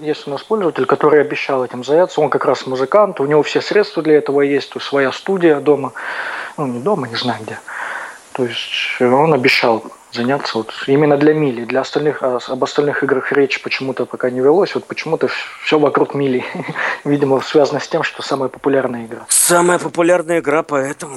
[0.00, 2.20] есть у нас пользователь, который обещал этим заняться.
[2.20, 5.60] Он как раз музыкант, у него все средства для этого есть, то есть своя студия
[5.60, 5.92] дома,
[6.56, 7.58] ну не дома, не знаю где.
[8.32, 11.64] То есть он обещал заняться вот именно для Мили.
[11.64, 14.74] Для остальных, а об остальных играх речь почему-то пока не велось.
[14.74, 15.28] Вот почему-то
[15.62, 16.44] все вокруг Мили.
[17.04, 19.26] Видимо, связано с тем, что самая популярная игра.
[19.28, 21.16] Самая популярная игра, поэтому...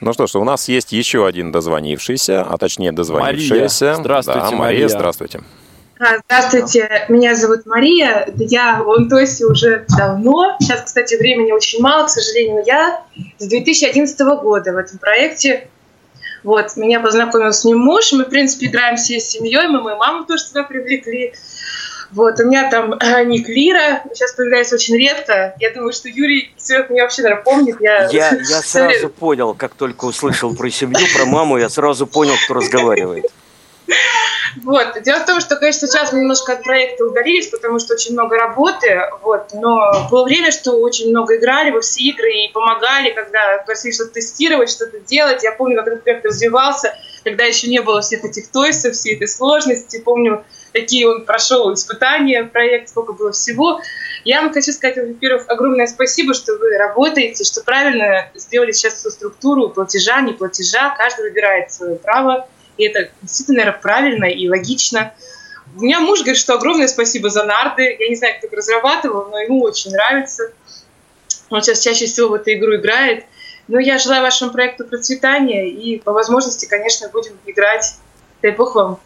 [0.00, 3.84] Ну что ж, у нас есть еще один дозвонившийся, а точнее дозвонившаяся.
[3.84, 4.02] Мария.
[4.02, 4.58] Здравствуйте, да, Мария.
[4.58, 4.88] Мария.
[4.88, 5.40] Здравствуйте.
[6.00, 8.28] А, здравствуйте, меня зовут Мария.
[8.36, 10.56] Я в Онтосе уже давно.
[10.60, 12.64] Сейчас, кстати, времени очень мало, к сожалению.
[12.66, 13.02] Я
[13.38, 15.68] с 2011 года в этом проекте.
[16.44, 18.12] Вот, меня познакомил с ним муж.
[18.12, 19.66] Мы, в принципе, играем всей семьей.
[19.66, 21.32] Мы мою маму тоже сюда привлекли.
[22.12, 25.54] Вот, у меня там э, ник Лира, сейчас появляется очень редко.
[25.58, 27.80] Я думаю, что Юрий Киселев меня вообще, наверное, помнит.
[27.80, 32.34] Я, я, я сразу понял, как только услышал про семью, про маму, я сразу понял,
[32.44, 33.24] кто разговаривает.
[34.62, 35.02] Вот.
[35.02, 38.36] Дело в том, что, конечно, сейчас мы немножко от проекта удалились, потому что очень много
[38.36, 43.62] работы, вот, но было время, что очень много играли во все игры и помогали, когда
[43.66, 45.42] просили что-то тестировать, что-то делать.
[45.42, 46.94] Я помню, как этот проект развивался,
[47.24, 50.00] когда еще не было всех этих тойсов, всей этой сложности.
[50.00, 53.80] Помню, какие он прошел испытания, проект, сколько было всего.
[54.24, 59.10] Я вам хочу сказать, во-первых, огромное спасибо, что вы работаете, что правильно сделали сейчас всю
[59.10, 60.94] структуру платежа, не платежа.
[60.96, 62.46] Каждый выбирает свое право
[62.76, 65.14] и это действительно, наверное, правильно и логично.
[65.76, 67.96] У меня муж говорит, что огромное спасибо за нарды.
[67.98, 70.52] Я не знаю, их разрабатывал, но ему очень нравится.
[71.50, 73.24] Он сейчас чаще всего в эту игру играет.
[73.66, 77.96] Но я желаю вашему проекту процветания и по возможности, конечно, будем играть.
[78.42, 79.00] Дай бог вам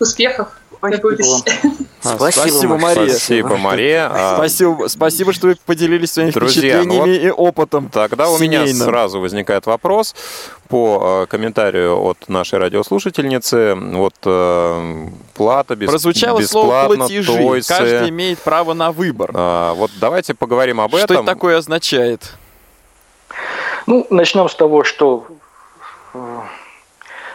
[0.00, 0.48] успехов.
[0.78, 1.08] Спасибо,
[2.04, 3.08] а, спасибо, Мария.
[3.08, 4.10] Спасибо, Мария.
[4.12, 7.88] А, спасибо, спасибо, что вы поделились своими Друзья, впечатлениями ну вот и опытом.
[7.88, 8.66] Тогда у семейным.
[8.68, 10.14] меня сразу возникает вопрос
[10.68, 13.74] по э, комментарию от нашей радиослушательницы.
[13.74, 17.36] Вот э, плата без, Прозвучало бесплатно, слово платежи.
[17.36, 17.68] Тойсы.
[17.68, 19.32] Каждый имеет право на выбор.
[19.34, 21.16] А, вот давайте поговорим об что этом.
[21.16, 22.34] Что это такое означает?
[23.86, 25.26] Ну, начнем с того, что
[26.14, 26.40] э,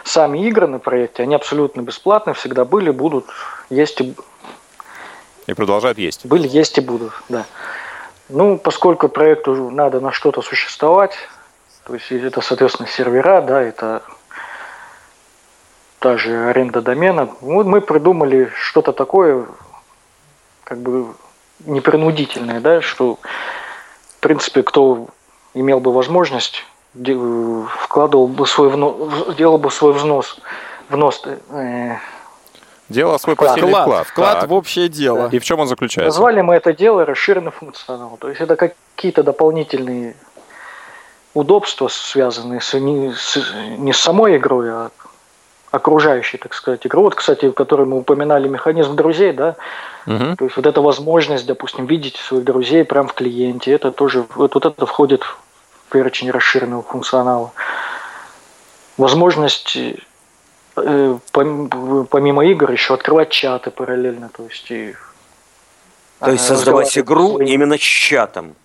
[0.04, 3.26] сами игры на проекте, они абсолютно бесплатные, всегда были, будут,
[3.70, 4.14] есть и...
[5.46, 6.24] И продолжают есть.
[6.24, 7.44] Были, есть и будут, да.
[8.28, 11.16] Ну, поскольку проекту надо на что-то существовать,
[11.84, 14.02] то есть это, соответственно, сервера, да, это
[15.98, 17.28] та же аренда домена.
[17.40, 19.46] Вот мы придумали что-то такое,
[20.64, 21.14] как бы
[21.60, 23.18] непринудительное, да, что,
[24.16, 25.08] в принципе, кто
[25.52, 26.64] имел бы возможность
[26.94, 30.38] вкладывал бы свой внос, делал бы свой взнос,
[30.88, 31.96] внос э,
[32.88, 33.84] Делал свой посильный вклад.
[33.84, 34.50] Вклад, вклад так.
[34.50, 35.28] в общее дело.
[35.32, 36.18] И в чем он заключается?
[36.18, 38.18] Назвали мы это дело расширенный функционал.
[38.20, 40.16] То есть это какие-то дополнительные
[41.32, 43.38] удобства, связанные с, не, с,
[43.78, 44.90] не с самой игрой, а
[45.70, 47.04] окружающей, так сказать, игрой.
[47.04, 49.56] Вот, кстати, в которой мы упоминали механизм друзей, да,
[50.06, 50.36] угу.
[50.36, 54.54] то есть вот эта возможность, допустим, видеть своих друзей прямо в клиенте, это тоже, вот,
[54.54, 55.22] вот это входит
[55.94, 57.52] перечень расширенного функционала.
[58.96, 59.78] Возможность
[60.76, 64.94] э, помимо игр еще открывать чаты параллельно, то есть и
[66.18, 67.50] то есть создавать игру своими...
[67.50, 68.56] именно с чатом.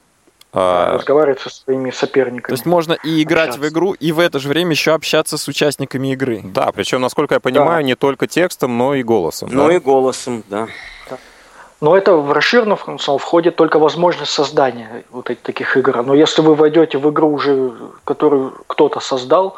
[0.52, 0.96] А...
[0.96, 2.50] Разговаривать со своими соперниками.
[2.50, 3.70] То есть можно и играть общаться.
[3.70, 6.42] в игру, и в это же время еще общаться с участниками игры.
[6.44, 7.84] Да, причем, насколько я понимаю, да.
[7.84, 9.50] не только текстом, но и голосом.
[9.52, 9.76] Но да?
[9.76, 10.68] и голосом, да.
[11.82, 16.04] Но это в расширенный функционал входит только возможность создания вот этих таких игр.
[16.04, 17.72] Но если вы войдете в игру уже,
[18.04, 19.56] которую кто-то создал,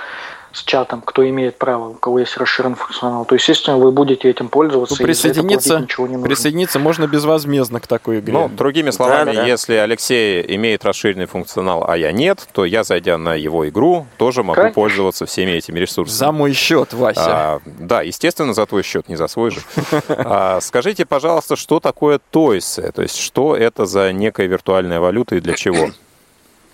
[0.53, 4.49] с чатом, кто имеет право, у кого есть расширенный функционал, то, естественно, вы будете этим
[4.49, 4.95] пользоваться.
[4.99, 8.33] Ну, присоединиться, ничего не присоединиться можно безвозмездно к такой игре.
[8.33, 9.47] Ну, другими словами, да, да.
[9.47, 14.43] если Алексей имеет расширенный функционал, а я нет, то я, зайдя на его игру, тоже
[14.43, 14.75] могу Конечно.
[14.75, 16.17] пользоваться всеми этими ресурсами.
[16.17, 17.21] За мой счет, Вася.
[17.25, 19.61] А, да, естественно, за твой счет, не за свой же.
[20.09, 22.91] А, скажите, пожалуйста, что такое тойсы?
[22.93, 25.89] То есть, что это за некая виртуальная валюта и для чего?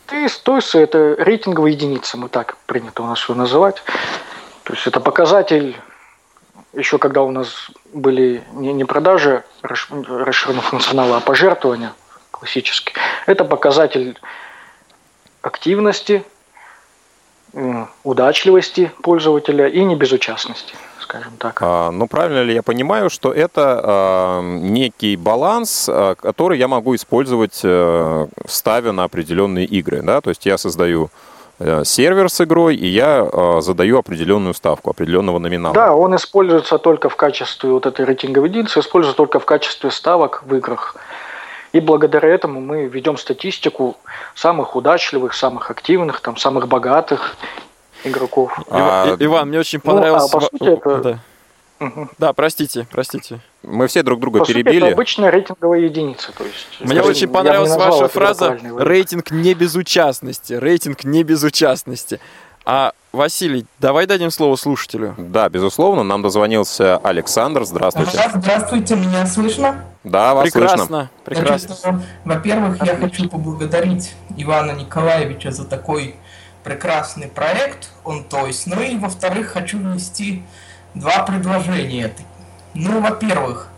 [0.08, 3.84] ТИС, ТОС– это рейтинговая единица, мы так принято у нас ее называть.
[4.64, 5.78] То есть это показатель,
[6.74, 11.94] еще когда у нас были не продажи расширенного функционала, а пожертвования
[12.32, 12.96] классические,
[13.26, 14.20] это показатель
[15.42, 16.24] активности,
[18.04, 20.76] удачливости пользователя и небезучастности
[21.08, 21.60] скажем так.
[21.62, 26.96] А, ну, правильно ли я понимаю, что это а, некий баланс, а, который я могу
[26.96, 30.22] использовать, а, ставя на определенные игры, да?
[30.22, 31.10] То есть я создаю
[31.60, 35.74] э, сервер с игрой, и я э, задаю определенную ставку, определенного номинала.
[35.74, 40.44] Да, он используется только в качестве вот этой рейтинговой единицы, используется только в качестве ставок
[40.46, 40.96] в играх.
[41.74, 43.98] И благодаря этому мы ведем статистику
[44.36, 47.38] самых удачливых, самых активных, там, самых богатых
[48.04, 48.58] игроков.
[48.70, 49.16] А...
[49.20, 50.30] Иван, мне очень понравился...
[50.32, 50.98] Ну, а, по сути, это...
[50.98, 51.20] да.
[51.80, 52.10] Угу.
[52.18, 53.40] Да, простите, простите.
[53.62, 54.76] Мы все друг друга По перебили.
[54.76, 56.32] Сути, это обычная рейтинговая единица.
[56.32, 60.54] То есть, Мне скажем, очень понравилась ваша фраза «рейтинг не безучастности».
[60.54, 62.20] Рейтинг не безучастности.
[62.66, 65.16] А, Василий, давай дадим слово слушателю.
[65.18, 66.04] Да, безусловно.
[66.04, 67.64] Нам дозвонился Александр.
[67.64, 68.20] Здравствуйте.
[68.36, 69.86] Здравствуйте, меня слышно?
[70.04, 71.10] Да, вас прекрасно, слышно.
[71.24, 72.04] Прекрасно.
[72.26, 76.16] Во-первых, я хочу поблагодарить Ивана Николаевича за такой
[76.68, 78.68] прекрасный проект, он то есть.
[78.68, 80.44] Ну и во-вторых, хочу внести
[80.94, 82.14] два предложения.
[82.74, 83.70] Ну, во-первых,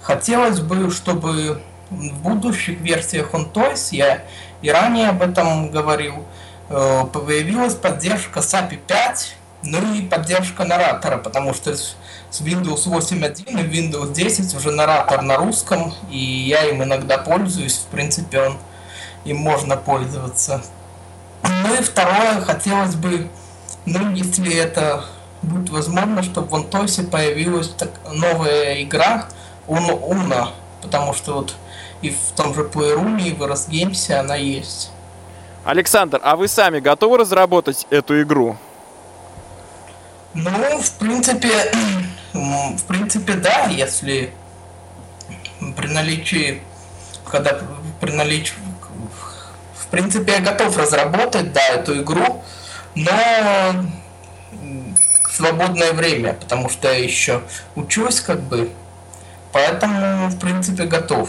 [0.00, 1.60] хотелось бы, чтобы
[1.90, 4.22] в будущих версиях on Toys, я
[4.62, 6.24] и ранее об этом говорил,
[6.70, 11.94] э, появилась поддержка SAPI 5, ну и поддержка наратора, потому что с
[12.40, 17.86] Windows 8.1 и Windows 10 уже наратор на русском, и я им иногда пользуюсь, в
[17.88, 18.58] принципе, он
[19.24, 20.62] им можно пользоваться.
[21.42, 23.28] Ну и второе, хотелось бы,
[23.86, 25.04] ну если это
[25.42, 29.28] будет возможно, чтобы в Онтосе появилась так, новая игра
[29.66, 30.48] Uno Uno,
[30.82, 31.54] потому что вот
[32.02, 34.90] и в том же Playroom, и в Games она есть.
[35.64, 38.56] Александр, а вы сами готовы разработать эту игру?
[40.32, 41.50] Ну, в принципе,
[42.32, 44.32] в принципе, да, если
[45.76, 46.62] при наличии,
[47.26, 47.58] когда
[48.00, 48.54] при наличии,
[49.90, 52.42] принципе, я готов разработать, да, эту игру,
[52.94, 53.12] но
[55.28, 57.42] в свободное время, потому что я еще
[57.76, 58.70] учусь, как бы,
[59.52, 61.28] поэтому, в принципе, готов.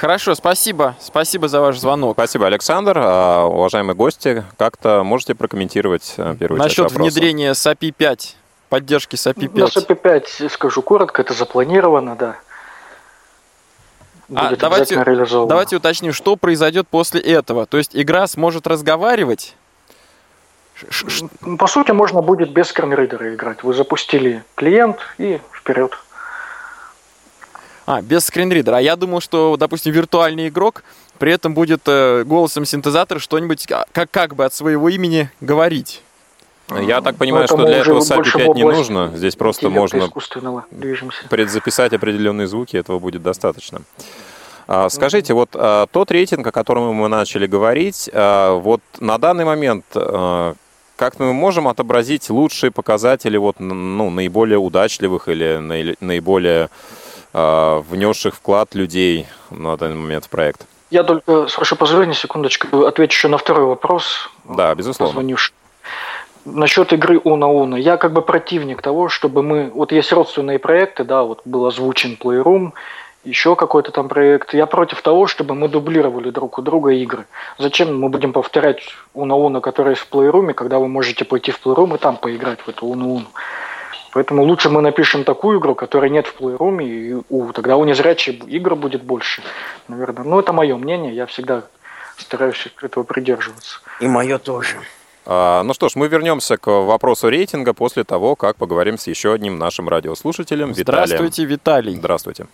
[0.00, 0.96] Хорошо, спасибо.
[0.98, 2.14] Спасибо за ваш звонок.
[2.14, 2.96] Спасибо, Александр.
[2.96, 7.12] А, уважаемые гости, как-то можете прокомментировать э, первую Насчет часть вопроса?
[7.12, 8.36] внедрения SAPI 5,
[8.70, 9.54] поддержки SAPI 5.
[9.56, 12.36] На SAPI 5 скажу коротко, это запланировано, да.
[14.34, 14.96] А, давайте,
[15.48, 17.66] давайте уточним, что произойдет после этого.
[17.66, 19.56] То есть игра сможет разговаривать?
[21.58, 23.62] По сути, можно будет без скринридера играть.
[23.62, 25.92] Вы запустили клиент и вперед.
[27.86, 28.76] А, без скринридера.
[28.76, 30.84] А я думал, что, допустим, виртуальный игрок
[31.18, 36.02] при этом будет э, голосом синтезатора что-нибудь а, как, как бы от своего имени говорить.
[36.78, 39.12] Я так понимаю, что для этого SAPI 5 не нужно.
[39.14, 40.08] Здесь просто можно
[41.28, 43.82] предзаписать определенные звуки, этого будет достаточно.
[44.68, 49.84] А, скажите, вот а, тот рейтинг, о котором мы начали говорить, вот на данный момент
[50.96, 56.68] как мы можем отобразить лучшие показатели вот, ну, наиболее удачливых или наиболее
[57.32, 60.66] внесших вклад людей на данный момент в проект.
[60.90, 64.28] Я только, с вашего позволения, секундочку, отвечу еще на второй вопрос.
[64.44, 65.14] Да, безусловно.
[65.14, 65.54] Позвонивший.
[66.44, 67.76] Насчет игры Уна Уна.
[67.76, 69.70] Я как бы противник того, чтобы мы...
[69.70, 72.72] Вот есть родственные проекты, да, вот был озвучен Playroom,
[73.24, 74.54] еще какой-то там проект.
[74.54, 77.26] Я против того, чтобы мы дублировали друг у друга игры.
[77.58, 78.82] Зачем мы будем повторять
[79.12, 82.60] Уна Уна, который есть в Playroom, когда вы можете пойти в Playroom и там поиграть
[82.60, 83.26] в эту Уна Уну?
[84.12, 88.42] Поэтому лучше мы напишем такую игру, которой нет в Playroom, и у, тогда у незрячих
[88.48, 89.42] игр будет больше,
[89.88, 90.24] наверное.
[90.24, 91.62] Ну, это мое мнение, я всегда
[92.16, 93.80] стараюсь этого придерживаться.
[94.00, 94.76] И мое тоже.
[95.26, 99.32] А, ну что ж, мы вернемся к вопросу рейтинга после того, как поговорим с еще
[99.32, 101.06] одним нашим радиослушателем, Виталием.
[101.06, 101.96] Здравствуйте, Виталий.
[101.96, 102.46] Здравствуйте.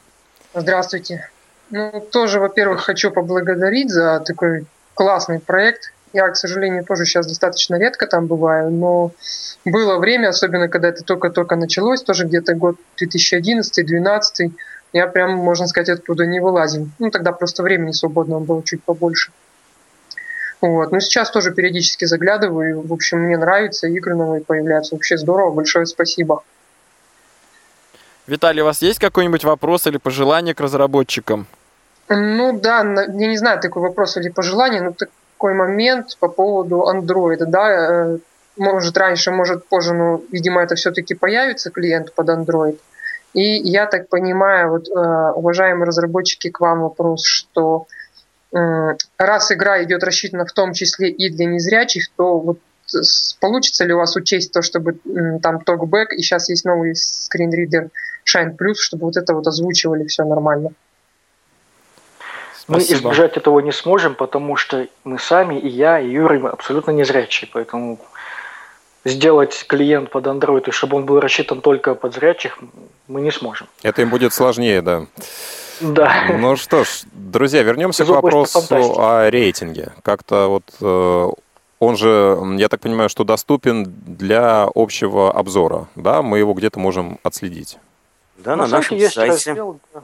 [0.54, 1.30] Здравствуйте.
[1.70, 5.92] Ну, тоже, во-первых, хочу поблагодарить за такой классный проект.
[6.12, 9.10] Я, к сожалению, тоже сейчас достаточно редко там бываю, но
[9.64, 14.52] было время, особенно когда это только-только началось, тоже где-то год 2011-2012,
[14.92, 16.88] я прям, можно сказать, оттуда не вылазил.
[16.98, 19.32] Ну, тогда просто времени свободного было чуть побольше.
[20.60, 20.92] Вот.
[20.92, 22.80] Но сейчас тоже периодически заглядываю.
[22.80, 24.94] В общем, мне нравится, игры новые появляются.
[24.94, 26.42] Вообще здорово, большое спасибо.
[28.26, 31.46] Виталий, у вас есть какой-нибудь вопрос или пожелание к разработчикам?
[32.08, 37.44] Ну да, я не знаю, такой вопрос или пожелание, но такой момент по поводу Android.
[37.46, 38.18] Да, э,
[38.56, 42.78] может раньше, может позже, но, видимо, это все-таки появится клиент под Android.
[43.34, 47.86] И я так понимаю, вот, э, уважаемые разработчики, к вам вопрос, что
[48.52, 52.58] раз игра идет рассчитана в том числе и для незрячих, то вот
[53.40, 54.98] получится ли у вас учесть то, чтобы
[55.42, 57.88] там токбэк, и сейчас есть новый скринридер
[58.24, 60.70] Shine Plus, чтобы вот это вот озвучивали все нормально?
[62.68, 66.90] Мы избежать этого не сможем, потому что мы сами, и я, и Юрий, мы абсолютно
[66.90, 68.00] незрячие, поэтому
[69.04, 72.58] сделать клиент под Android, и чтобы он был рассчитан только под зрячих,
[73.06, 73.68] мы не сможем.
[73.84, 75.06] Это им будет сложнее, да.
[75.80, 76.26] Да.
[76.38, 78.60] Ну что ж, друзья, вернемся к вопросу
[78.98, 79.92] о рейтинге.
[80.02, 81.28] Как-то вот э,
[81.78, 86.22] он же, я так понимаю, что доступен для общего обзора, да?
[86.22, 87.78] Мы его где-то можем отследить.
[88.38, 89.50] Да, на, на нашем есть сайте.
[89.50, 90.02] Раздел, да.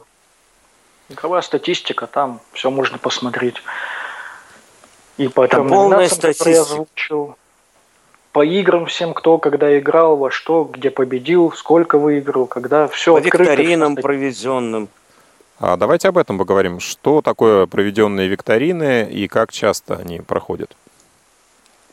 [1.08, 3.56] Игровая статистика, там все можно посмотреть.
[5.18, 6.50] И по там полная статистика.
[6.50, 7.36] я озвучил,
[8.32, 13.18] по играм всем, кто когда играл, во что, где победил, сколько выиграл, когда все по
[13.20, 13.52] открыто.
[13.52, 14.88] викторинам проведенным.
[15.64, 16.80] А давайте об этом поговорим.
[16.80, 20.76] Что такое проведенные викторины и как часто они проходят?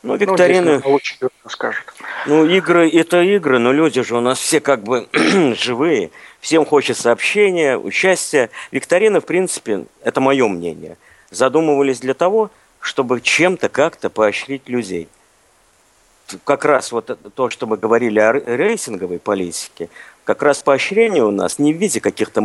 [0.01, 0.81] Ну, ну викторины...
[0.83, 1.17] Ну, лучше
[1.47, 1.83] скажет.
[2.25, 5.07] Ну, игры– это игры, но люди же у нас все как бы
[5.55, 6.09] живые.
[6.39, 8.49] Всем хочется общения, участия.
[8.71, 10.97] Викторины, в принципе, это мое мнение,
[11.29, 12.49] задумывались для того,
[12.79, 15.07] чтобы чем-то как-то поощрить людей–
[16.43, 19.89] как раз вот то, что мы говорили о рейсинговой политике,
[20.23, 22.41] как раз поощрение у нас не в виде каких-то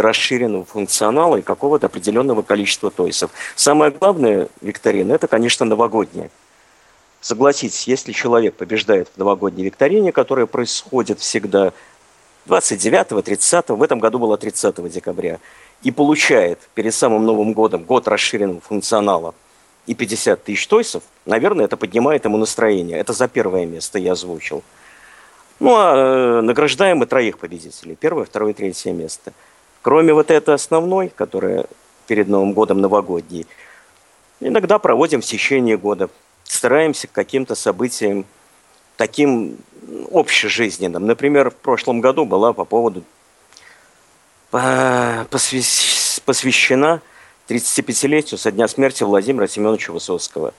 [0.00, 3.30] расширенного функционала и какого-то определенного количества тойсов.
[3.56, 6.30] Самое главное, викторина, это, конечно, новогодняя.
[7.20, 11.72] Согласитесь, если человек побеждает в новогодней викторине, которая происходит всегда
[12.46, 15.38] 29, 30, в этом году было 30 декабря,
[15.82, 19.34] и получает перед самым Новым годом год расширенного функционала
[19.86, 22.98] и 50 тысяч тойсов, наверное, это поднимает ему настроение.
[22.98, 24.62] Это за первое место я озвучил.
[25.60, 27.96] Ну, а э, награждаем мы троих победителей.
[27.96, 29.32] Первое, второе, третье место.
[29.82, 31.66] Кроме вот этой основной, которая
[32.06, 33.46] перед Новым годом новогодней,
[34.40, 36.08] иногда проводим в течение года.
[36.44, 38.24] Стараемся к каким-то событиям
[38.96, 39.58] таким
[40.10, 41.06] общежизненным.
[41.06, 43.04] Например, в прошлом году была по поводу
[46.24, 47.02] посвящена
[47.48, 50.54] 35-летию со дня смерти Владимира Семеновича Высоцкого.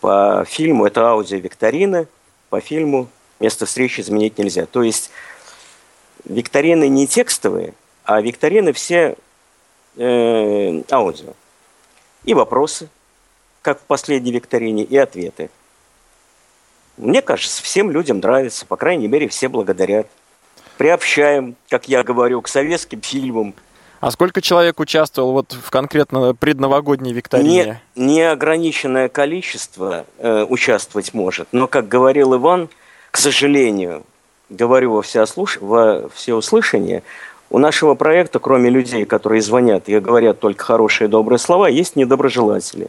[0.00, 2.06] По фильму это аудио-викторины,
[2.48, 3.08] по фильму
[3.40, 4.66] место встречи изменить нельзя.
[4.66, 5.10] То есть
[6.24, 7.74] викторины не текстовые,
[8.08, 9.16] а викторины все
[9.96, 11.34] э, аудио.
[12.24, 12.88] И вопросы,
[13.60, 15.50] как в последней викторине, и ответы.
[16.96, 20.06] Мне кажется, всем людям нравится, по крайней мере, все благодарят.
[20.78, 23.54] Приобщаем, как я говорю, к советским фильмам.
[24.00, 27.82] А сколько человек участвовал вот в конкретно предновогодней викторине?
[27.94, 31.46] Не, неограниченное количество э, участвовать может.
[31.52, 32.70] Но, как говорил Иван,
[33.10, 34.02] к сожалению,
[34.48, 35.58] говорю во, всеослуш...
[35.60, 37.02] во всеуслышание,
[37.50, 42.88] у нашего проекта, кроме людей, которые звонят и говорят только хорошие добрые слова, есть недоброжелатели,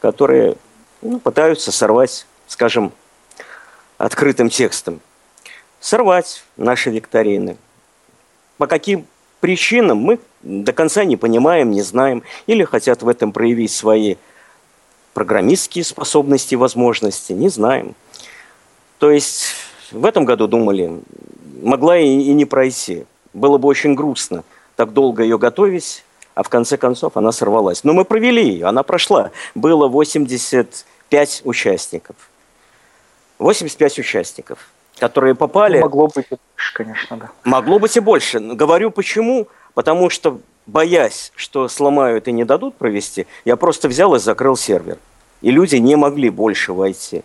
[0.00, 0.56] которые
[1.02, 2.92] ну, пытаются сорвать, скажем,
[3.98, 5.00] открытым текстом,
[5.80, 7.56] сорвать наши викторины.
[8.56, 9.06] По каким
[9.40, 14.16] причинам мы до конца не понимаем, не знаем, или хотят в этом проявить свои
[15.12, 17.94] программистские способности, возможности, не знаем.
[18.98, 19.52] То есть
[19.92, 21.00] в этом году думали,
[21.60, 24.44] могла и, и не пройти– было бы очень грустно
[24.78, 26.04] так долго ее готовить,
[26.36, 27.82] а в конце концов она сорвалась.
[27.82, 29.32] Но мы провели ее, она прошла.
[29.56, 32.14] Было 85 участников.
[33.40, 34.68] 85 участников,
[34.98, 35.78] которые попали...
[35.78, 37.30] Ну, могло быть и больше, конечно, да.
[37.42, 38.38] Могло быть и больше.
[38.38, 39.48] Говорю почему.
[39.74, 44.98] Потому что, боясь, что сломают и не дадут провести, я просто взял и закрыл сервер.
[45.40, 47.22] И люди не могли больше войти.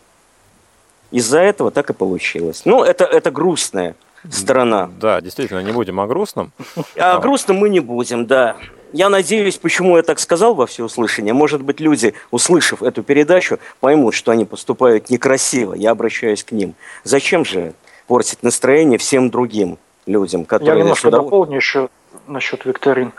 [1.11, 2.63] Из-за этого так и получилось.
[2.65, 3.95] Ну, это, это грустная
[4.29, 4.89] сторона.
[4.99, 6.51] Да, действительно, не будем о грустном.
[6.97, 8.55] А о грустном мы не будем, да.
[8.93, 11.33] Я надеюсь, почему я так сказал во всеуслышание.
[11.33, 15.73] Может быть, люди, услышав эту передачу, поймут, что они поступают некрасиво.
[15.73, 16.75] Я обращаюсь к ним.
[17.03, 17.73] Зачем же
[18.05, 20.75] портить настроение всем другим людям, которые...
[20.75, 21.17] Я немножко сюда...
[21.17, 21.89] дополню еще
[22.27, 23.13] насчет викторин.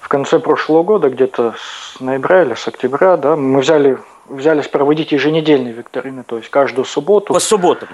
[0.00, 3.98] В конце прошлого года, где-то с ноября или с октября, да, мы взяли,
[4.28, 7.34] взялись проводить еженедельные викторины, то есть каждую субботу.
[7.34, 7.88] По субботам.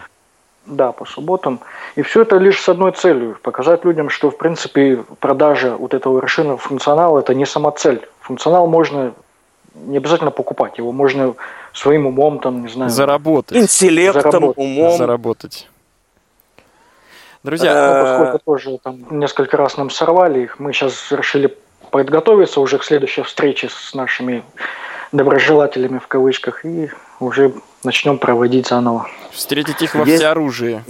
[0.67, 1.61] Да, по субботам.
[1.97, 6.21] И все это лишь с одной целью– показать людям, что, в принципе, продажа вот этого
[6.21, 8.07] расширенного функционала– это не сама цель.
[8.21, 9.13] Функционал можно
[9.75, 11.35] не обязательно покупать, его можно
[11.73, 12.91] своим умом, там, не знаю…
[12.91, 13.57] Заработать.
[13.57, 14.59] Интеллектом, заработать.
[14.59, 14.99] умом.
[14.99, 15.69] Заработать.
[17.43, 21.57] Друзья, ну, поскольку тоже там несколько раз нам сорвали их, мы сейчас решили
[21.91, 24.45] подготовиться уже к следующей встрече с нашими
[25.11, 26.91] доброжелателями в кавычках и
[27.23, 27.53] уже
[27.85, 29.09] начнем проводить заново.
[29.31, 30.83] Встретить их во всеоружии.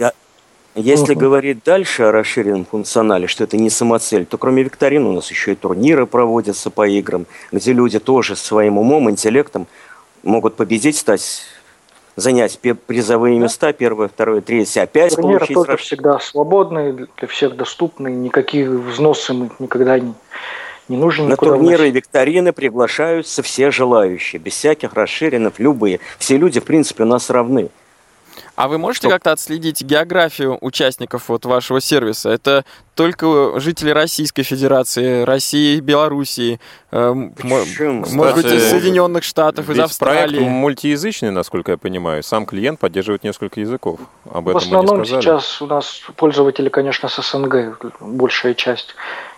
[0.74, 5.30] Если говорить дальше о расширенном функционале, что это не самоцель, то кроме викторин у нас
[5.30, 9.66] еще и турниры проводятся по играм, где люди тоже своим умом, интеллектом
[10.22, 11.42] могут победить, стать
[12.16, 15.54] занять призовые места, первое, второе, третье, опять Турниры получить...
[15.54, 20.14] тоже всегда свободные, для всех доступные, никаких взносов мы никогда не,
[20.88, 26.00] не нужно На турниры и викторины приглашаются все желающие, без всяких расширенных, любые.
[26.18, 27.70] Все люди, в принципе, у нас равны.
[28.54, 32.28] А вы можете как-то отследить географию участников вот вашего сервиса?
[32.28, 32.64] Это
[32.94, 36.60] только жители Российской Федерации, России, Белоруссии,
[36.90, 40.36] э, может быть, из Соединенных Штатов, из Австралии.
[40.36, 42.22] Проект мультиязычный, насколько я понимаю.
[42.22, 44.00] Сам клиент поддерживает несколько языков.
[44.30, 48.94] Об этом В основном сейчас у нас пользователи, конечно, с СНГ, большая часть.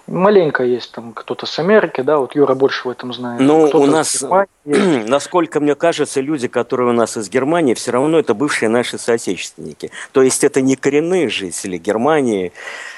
[0.06, 3.40] Маленько есть там кто-то с Америки, да, вот Юра больше в этом знает.
[3.40, 4.22] Ну, у нас,
[4.64, 9.90] насколько мне кажется, люди, которые у нас из Германии, все равно это бывшие наши соотечественники.
[10.12, 12.52] То есть это не коренные жители Германии,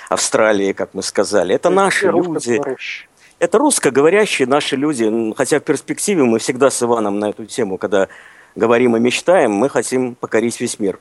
[0.08, 1.54] Австралии, как мы сказали.
[1.54, 2.60] Это, это наши люди.
[3.38, 5.34] Это русскоговорящие наши люди.
[5.36, 8.08] Хотя в перспективе мы всегда с Иваном на эту тему, когда
[8.56, 10.98] говорим и мечтаем, мы хотим покорить весь мир.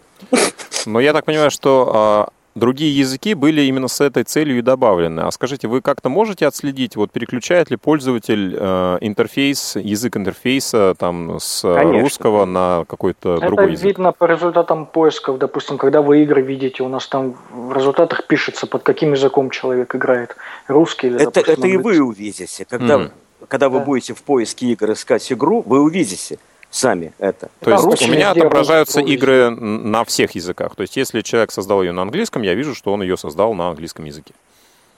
[0.85, 5.21] Но я так понимаю, что а, другие языки были именно с этой целью и добавлены.
[5.21, 11.37] А скажите, вы как-то можете отследить, вот переключает ли пользователь э, интерфейс, язык интерфейса там
[11.39, 12.01] с Конечно.
[12.01, 13.79] русского на какой-то Это другой язык?
[13.79, 18.25] Это видно по результатам поисков, допустим, когда вы игры видите, у нас там в результатах
[18.27, 20.35] пишется, под каким языком человек играет,
[20.67, 23.11] русский или, Это, допустим, это и вы увидите, когда, mm.
[23.49, 23.85] когда вы да.
[23.85, 26.39] будете в поиске игр искать игру, вы увидите,
[26.75, 27.49] сами это.
[27.59, 30.75] То есть у меня отображаются игры на всех языках.
[30.75, 33.69] То есть если человек создал ее на английском, я вижу, что он ее создал на
[33.69, 34.33] английском языке.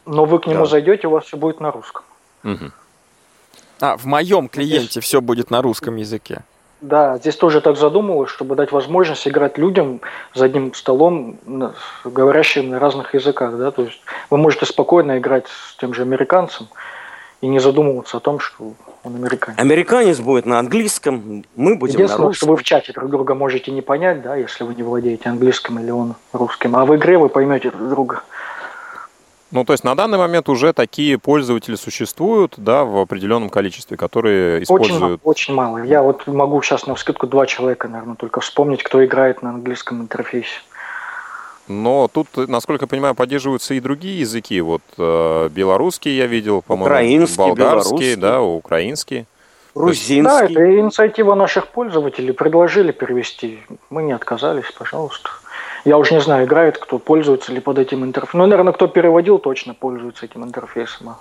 [0.05, 0.65] Но вы к нему да.
[0.65, 2.03] зайдете, у вас все будет на русском.
[2.43, 2.71] Угу.
[3.81, 5.03] А, в моем клиенте здесь...
[5.03, 6.43] все будет на русском языке.
[6.79, 9.99] Да, здесь тоже так задумывалось, чтобы дать возможность играть людям
[10.35, 11.37] за одним столом,
[12.05, 13.57] говорящим на разных языках.
[13.57, 13.71] Да?
[13.71, 13.99] То есть
[14.29, 16.67] вы можете спокойно играть с тем же американцем
[17.41, 18.73] и не задумываться о том, что
[19.03, 19.59] он американец.
[19.59, 22.33] Американец будет на английском, мы будем на русском.
[22.33, 25.79] что вы в чате друг друга можете не понять, да, если вы не владеете английским
[25.79, 26.75] или он русским.
[26.75, 28.23] А в игре вы поймете друг друга.
[29.49, 34.63] Ну, то есть на данный момент уже такие пользователи существуют, да, в определенном количестве, которые
[34.63, 35.01] используют...
[35.03, 35.77] Очень, очень мало.
[35.77, 40.01] Я вот могу сейчас на скидку два человека, наверное, только вспомнить, кто играет на английском
[40.01, 40.59] интерфейсе.
[41.67, 44.59] Но тут, насколько я понимаю, поддерживаются и другие языки.
[44.61, 49.25] Вот э, белорусский я видел, по-моему, украинский, болгарский, да, украинский.
[49.75, 50.23] Грузинский.
[50.23, 52.33] Да, это инициатива наших пользователей.
[52.33, 53.59] Предложили перевести.
[53.89, 55.29] Мы не отказались, пожалуйста.
[55.85, 58.39] Я уже не знаю, играет кто, пользуется ли под этим интерфейсом.
[58.39, 61.15] Ну, наверное, кто переводил, точно пользуется этим интерфейсом.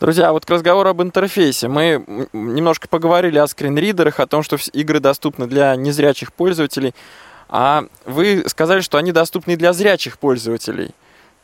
[0.00, 1.68] Друзья, вот к разговору об интерфейсе.
[1.68, 6.94] Мы немножко поговорили о скринридерах, о том, что игры доступны для незрячих пользователей.
[7.48, 10.94] А вы сказали, что они доступны для зрячих пользователей.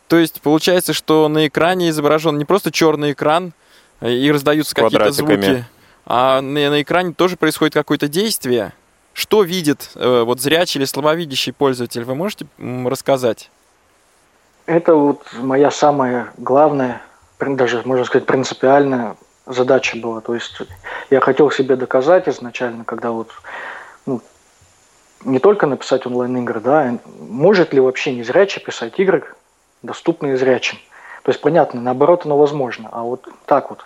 [0.08, 3.52] То есть получается, что на экране изображен не просто черный экран
[4.00, 5.64] э, и раздаются какие-то звуки,
[6.04, 8.72] а на, на экране тоже происходит какое-то действие.
[9.14, 12.04] Что видит э, вот зрячий или слабовидящий пользователь?
[12.04, 13.50] Вы можете рассказать?
[14.66, 17.00] Это вот моя самая главная,
[17.38, 20.20] даже можно сказать принципиальная задача была.
[20.20, 20.56] То есть
[21.10, 23.30] я хотел себе доказать изначально, когда вот
[25.24, 29.24] не только написать онлайн-игры, да, может ли вообще незрячий писать игры,
[29.82, 30.78] доступные зрячим.
[31.22, 33.84] То есть, понятно, наоборот, оно возможно, а вот так вот.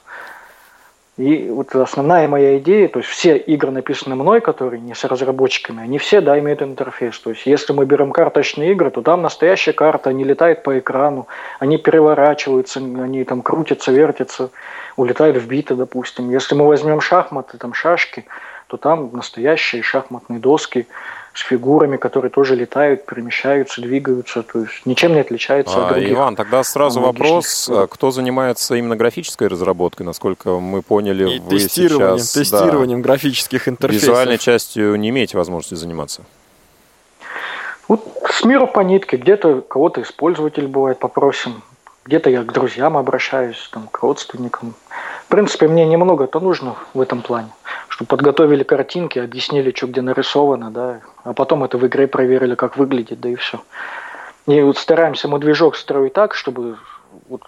[1.19, 5.83] И вот основная моя идея, то есть все игры, написанные мной, которые не с разработчиками,
[5.83, 7.19] они все, да, имеют интерфейс.
[7.19, 11.27] То есть если мы берем карточные игры, то там настоящая карта, они летают по экрану,
[11.59, 14.51] они переворачиваются, они там крутятся, вертятся,
[14.97, 16.31] улетают в биты, допустим.
[16.31, 18.25] Если мы возьмем шахматы, там шашки,
[18.69, 20.87] то там настоящие шахматные доски,
[21.39, 26.11] с фигурами, которые тоже летают, перемещаются, двигаются, то есть ничем не отличается а, от других.
[26.11, 31.51] Иван, тогда сразу вопрос, а кто занимается именно графической разработкой, насколько мы поняли, И вы
[31.51, 32.33] тестированием, сейчас...
[32.33, 34.09] Тестированием да, графических интерфейсов.
[34.09, 36.23] Визуальной частью не имеете возможности заниматься?
[37.87, 41.63] Вот с миру по нитке, где-то кого-то из пользователей бывает попросим,
[42.05, 44.75] где-то я к друзьям обращаюсь, там, к родственникам.
[45.29, 47.51] В принципе, мне немного-то нужно в этом плане
[47.99, 52.77] что подготовили картинки, объяснили, что где нарисовано, да, а потом это в игре проверили, как
[52.77, 53.61] выглядит, да и все.
[54.47, 56.77] И вот стараемся мы движок строить так, чтобы
[57.29, 57.43] вот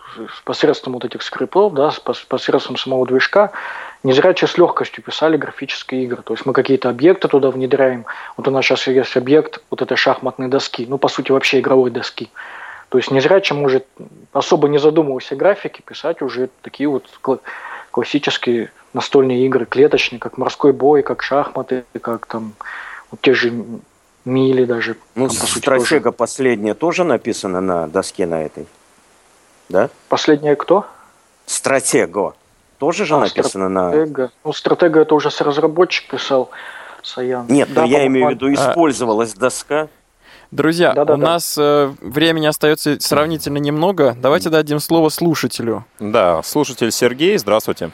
[0.45, 1.93] посредством вот этих скриптов, да,
[2.29, 3.53] посредством самого движка,
[4.03, 6.23] незрячие с легкостью писали графические игры.
[6.23, 8.05] То есть мы какие-то объекты туда внедряем.
[8.37, 11.93] Вот у нас сейчас есть объект вот этой шахматной доски, ну, по сути, вообще игровой
[11.93, 12.29] доски.
[12.89, 13.87] То есть незрячий может,
[14.33, 17.07] особо не задумываясь о графике, писать уже такие вот
[17.91, 22.55] классические настольные игры, клеточные, как морской бой, как шахматы, как там
[23.11, 23.53] вот те же
[24.25, 24.97] мили даже.
[25.15, 26.17] Ну, там, стратега тоже.
[26.17, 28.67] последняя тоже написана на доске на этой,
[29.69, 29.91] да?
[30.09, 30.87] Последняя кто?
[31.47, 32.35] Стратего.
[32.79, 34.23] Тоже же а, написано стратега.
[34.23, 34.31] на...
[34.45, 36.51] Ну, стратега это уже с разработчик писал,
[37.03, 37.47] Саян.
[37.49, 39.41] Нет, да, но я имею в виду, использовалась а...
[39.41, 39.89] доска.
[40.51, 44.17] Друзья, да, да, у нас э, времени остается сравнительно немного.
[44.21, 45.85] Давайте дадим слово слушателю.
[46.01, 47.91] Да, слушатель Сергей, здравствуйте.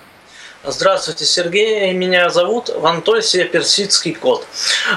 [0.69, 1.93] Здравствуйте, Сергей.
[1.93, 4.45] Меня зовут Вантойсия Персидский кот.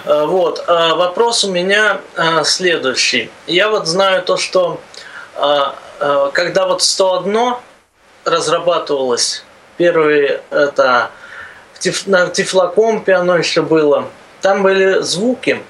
[0.03, 0.63] Э, вот.
[0.67, 3.29] Э, вопрос у меня э, следующий.
[3.45, 4.81] Я вот знаю то, что
[6.33, 7.55] когда вот 101
[8.25, 9.43] разрабатывалось,
[9.77, 11.11] первые это
[12.07, 14.09] на Тифлокомпе оно еще было,
[14.41, 15.61] там были звуки.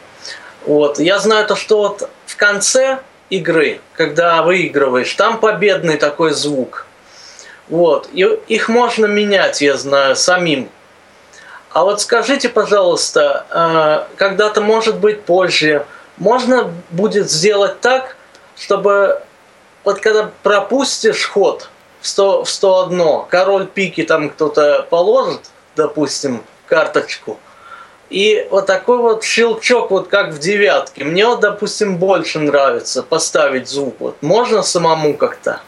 [0.70, 0.99] Вот.
[0.99, 2.99] Я знаю то, что вот в конце
[3.30, 6.86] игры, когда выигрываешь, там победный такой звук–
[7.70, 8.09] вот.
[8.13, 10.70] И их можно менять, я знаю, самим.
[11.72, 15.86] А вот скажите, пожалуйста, э, когда-то, может быть, позже,
[16.17, 18.15] можно будет сделать так,
[18.57, 19.22] чтобы
[19.84, 21.70] вот когда пропустишь ход
[22.01, 25.41] в, 100, в 101, король пики там кто-то положит,
[25.76, 27.39] допустим, карточку,
[28.10, 31.03] И вот такой вот щелчок, вот как в девятке.
[31.03, 33.95] Мне вот, допустим, больше нравится поставить звук.
[33.99, 35.62] Вот можно самому как-то?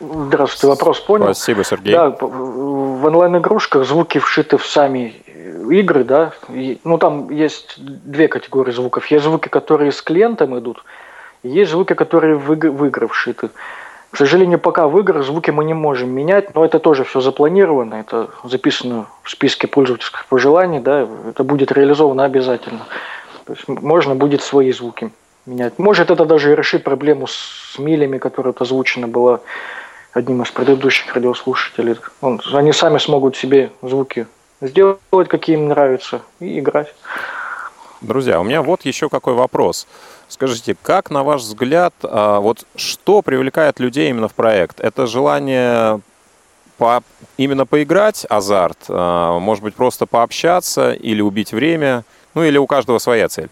[0.00, 1.26] Здравствуйте, вопрос понял.
[1.26, 1.92] Спасибо, Сергей.
[1.94, 5.22] Да, в онлайн-игрушках звуки вшиты в сами
[5.70, 6.32] игры, да.
[6.48, 9.06] И, ну, там есть две категории звуков.
[9.06, 10.84] Есть звуки, которые с клиентом идут,
[11.42, 13.50] и есть звуки, которые в, иг- в игры вшиты.
[14.14, 17.96] К сожалению, пока в играх звуки мы не можем менять, но это тоже все запланировано,
[17.96, 22.86] это записано в списке пользовательских пожеланий, да, это будет реализовано обязательно.
[23.44, 25.10] То есть можно будет свои звуки
[25.46, 25.80] менять.
[25.80, 29.40] Может, это даже и решит проблему с милями, которая вот озвучена была
[30.12, 31.96] одним из предыдущих радиослушателей.
[32.20, 34.28] Он, они сами смогут себе звуки
[34.60, 36.94] сделать, какие им нравятся, и играть.
[38.04, 39.86] Друзья, у меня вот еще какой вопрос.
[40.28, 44.78] Скажите, как, на ваш взгляд, а, вот что привлекает людей именно в проект?
[44.80, 46.02] Это желание
[46.76, 47.02] по,
[47.38, 52.98] именно поиграть, азарт, а, может быть, просто пообщаться или убить время, ну или у каждого
[52.98, 53.48] своя цель?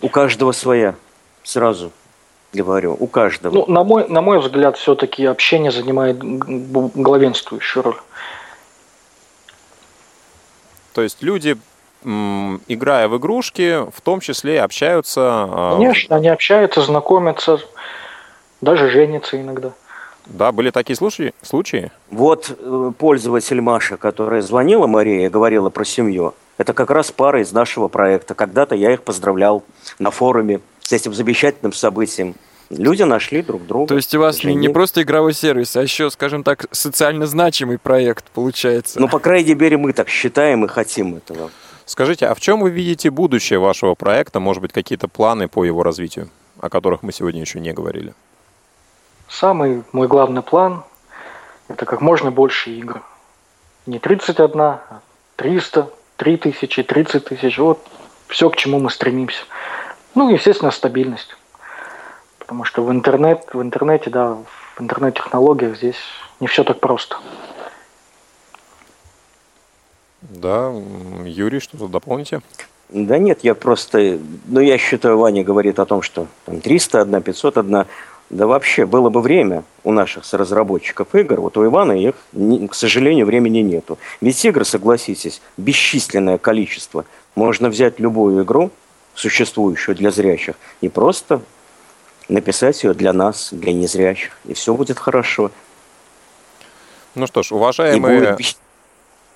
[0.00, 0.96] У каждого своя,
[1.44, 1.92] сразу
[2.52, 3.54] говорю, у каждого.
[3.54, 8.00] Ну, на мой, на мой взгляд, все-таки общение занимает главенствующую роль.
[10.94, 11.56] То есть люди,
[12.04, 15.20] играя в игрушки, в том числе общаются...
[15.22, 17.60] а, Конечно, они общаются, знакомятся,
[18.60, 19.72] даже женятся иногда.
[20.26, 21.34] Да, были такие случаи?
[21.42, 21.90] случаи?
[22.10, 27.52] Вот э, пользователь Маша, которая звонила Мария, говорила про семью, это как раз пара из
[27.52, 28.34] нашего проекта.
[28.34, 29.64] Когда-то я их поздравлял
[29.98, 32.36] на форуме с этим замечательным событием.
[32.70, 33.88] Люди нашли друг друга.
[33.88, 37.78] То есть у вас не, не просто игровой сервис, а еще, скажем так, социально значимый
[37.78, 39.00] проект получается.
[39.00, 41.50] Ну, по крайней мере, мы так считаем и хотим этого.
[41.86, 44.40] Скажите, а в чем вы видите будущее вашего проекта?
[44.40, 46.30] Может быть, какие-то планы по его развитию,
[46.60, 48.14] о которых мы сегодня еще не говорили?
[49.28, 50.84] Самый мой главный план–
[51.68, 53.02] это как можно больше игр.
[53.86, 55.00] Не 31, а
[55.36, 57.58] 300, 3000, 30 тысяч.
[57.58, 57.86] Вот
[58.28, 59.44] все, к чему мы стремимся.
[60.14, 61.36] Ну, естественно, стабильность.
[62.38, 64.38] Потому что в, интернет, в интернете, да,
[64.76, 65.98] в интернет-технологиях здесь
[66.40, 67.16] не все так просто.
[70.30, 70.72] Да,
[71.24, 72.40] Юрий, что-то дополните?
[72.88, 74.18] Да нет, я просто...
[74.46, 77.84] Ну, я считаю, Ваня говорит о том, что там 301, 501.
[78.30, 82.14] Да вообще, было бы время у наших разработчиков игр, вот у Ивана их,
[82.70, 83.98] к сожалению, времени нету.
[84.20, 87.04] Ведь игр, согласитесь, бесчисленное количество.
[87.34, 88.70] Можно взять любую игру,
[89.14, 91.42] существующую для зрящих, и просто
[92.28, 95.50] написать ее для нас, для незрящих, и все будет хорошо.
[97.14, 98.18] Ну что ж, И уважаемые...
[98.18, 98.58] будет бес-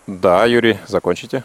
[0.09, 1.45] Да, Юрий, закончите.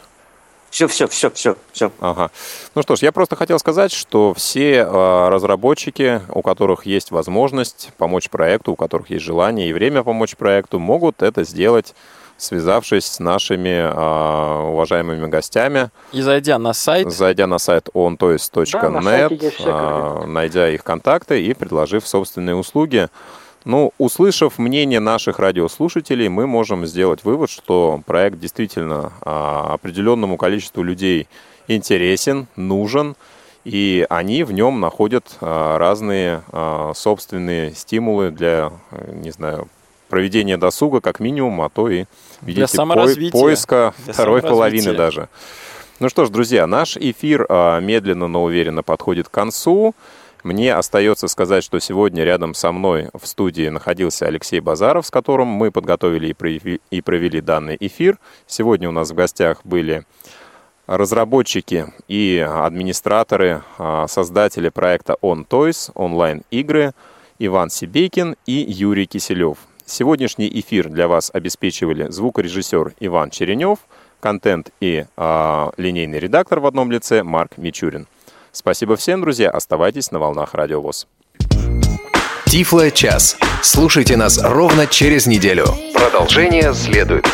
[0.70, 1.92] Все, все, все, все, все.
[2.00, 2.30] Ага.
[2.74, 7.90] Ну что ж, я просто хотел сказать, что все э, разработчики, у которых есть возможность
[7.98, 11.94] помочь проекту, у которых есть желание и время помочь проекту, могут это сделать,
[12.38, 17.90] связавшись с нашими э, уважаемыми гостями, И зайдя на сайт, зайдя на сайт
[18.80, 19.02] Да, на
[20.22, 23.10] э, найдя их контакты и предложив собственные услуги.
[23.64, 30.82] Ну, услышав мнение наших радиослушателей, мы можем сделать вывод, что проект действительно а, определенному количеству
[30.82, 31.28] людей
[31.66, 33.16] интересен, нужен,
[33.64, 38.70] и они в нем находят а, разные а, собственные стимулы для,
[39.08, 39.68] не знаю,
[40.10, 42.04] проведения досуга, как минимум, а то и,
[42.42, 43.32] видите, саморазвития.
[43.32, 45.30] поиска Для второй половины даже.
[46.00, 47.46] Ну что ж, друзья, наш эфир
[47.80, 49.94] медленно, но уверенно подходит к концу.
[50.44, 55.48] Мне остается сказать, что сегодня рядом со мной в студии находился Алексей Базаров, с которым
[55.48, 56.36] мы подготовили
[56.90, 58.18] и провели данный эфир.
[58.46, 60.04] Сегодня у нас в гостях были
[60.86, 66.92] разработчики и администраторы, а, создатели проекта On Toys, онлайн-игры,
[67.38, 69.56] Иван Сибейкин и Юрий Киселев.
[69.86, 73.78] Сегодняшний эфир для вас обеспечивали звукорежиссер Иван Черенев,
[74.20, 78.06] контент и а, линейный редактор в одном лице Марк Мичурин.
[78.54, 79.50] Спасибо всем, друзья.
[79.50, 81.08] Оставайтесь на волнах Радио ВОЗ.
[82.46, 83.36] Тифло час.
[83.62, 85.66] Слушайте нас ровно через неделю.
[85.92, 87.26] Продолжение следует.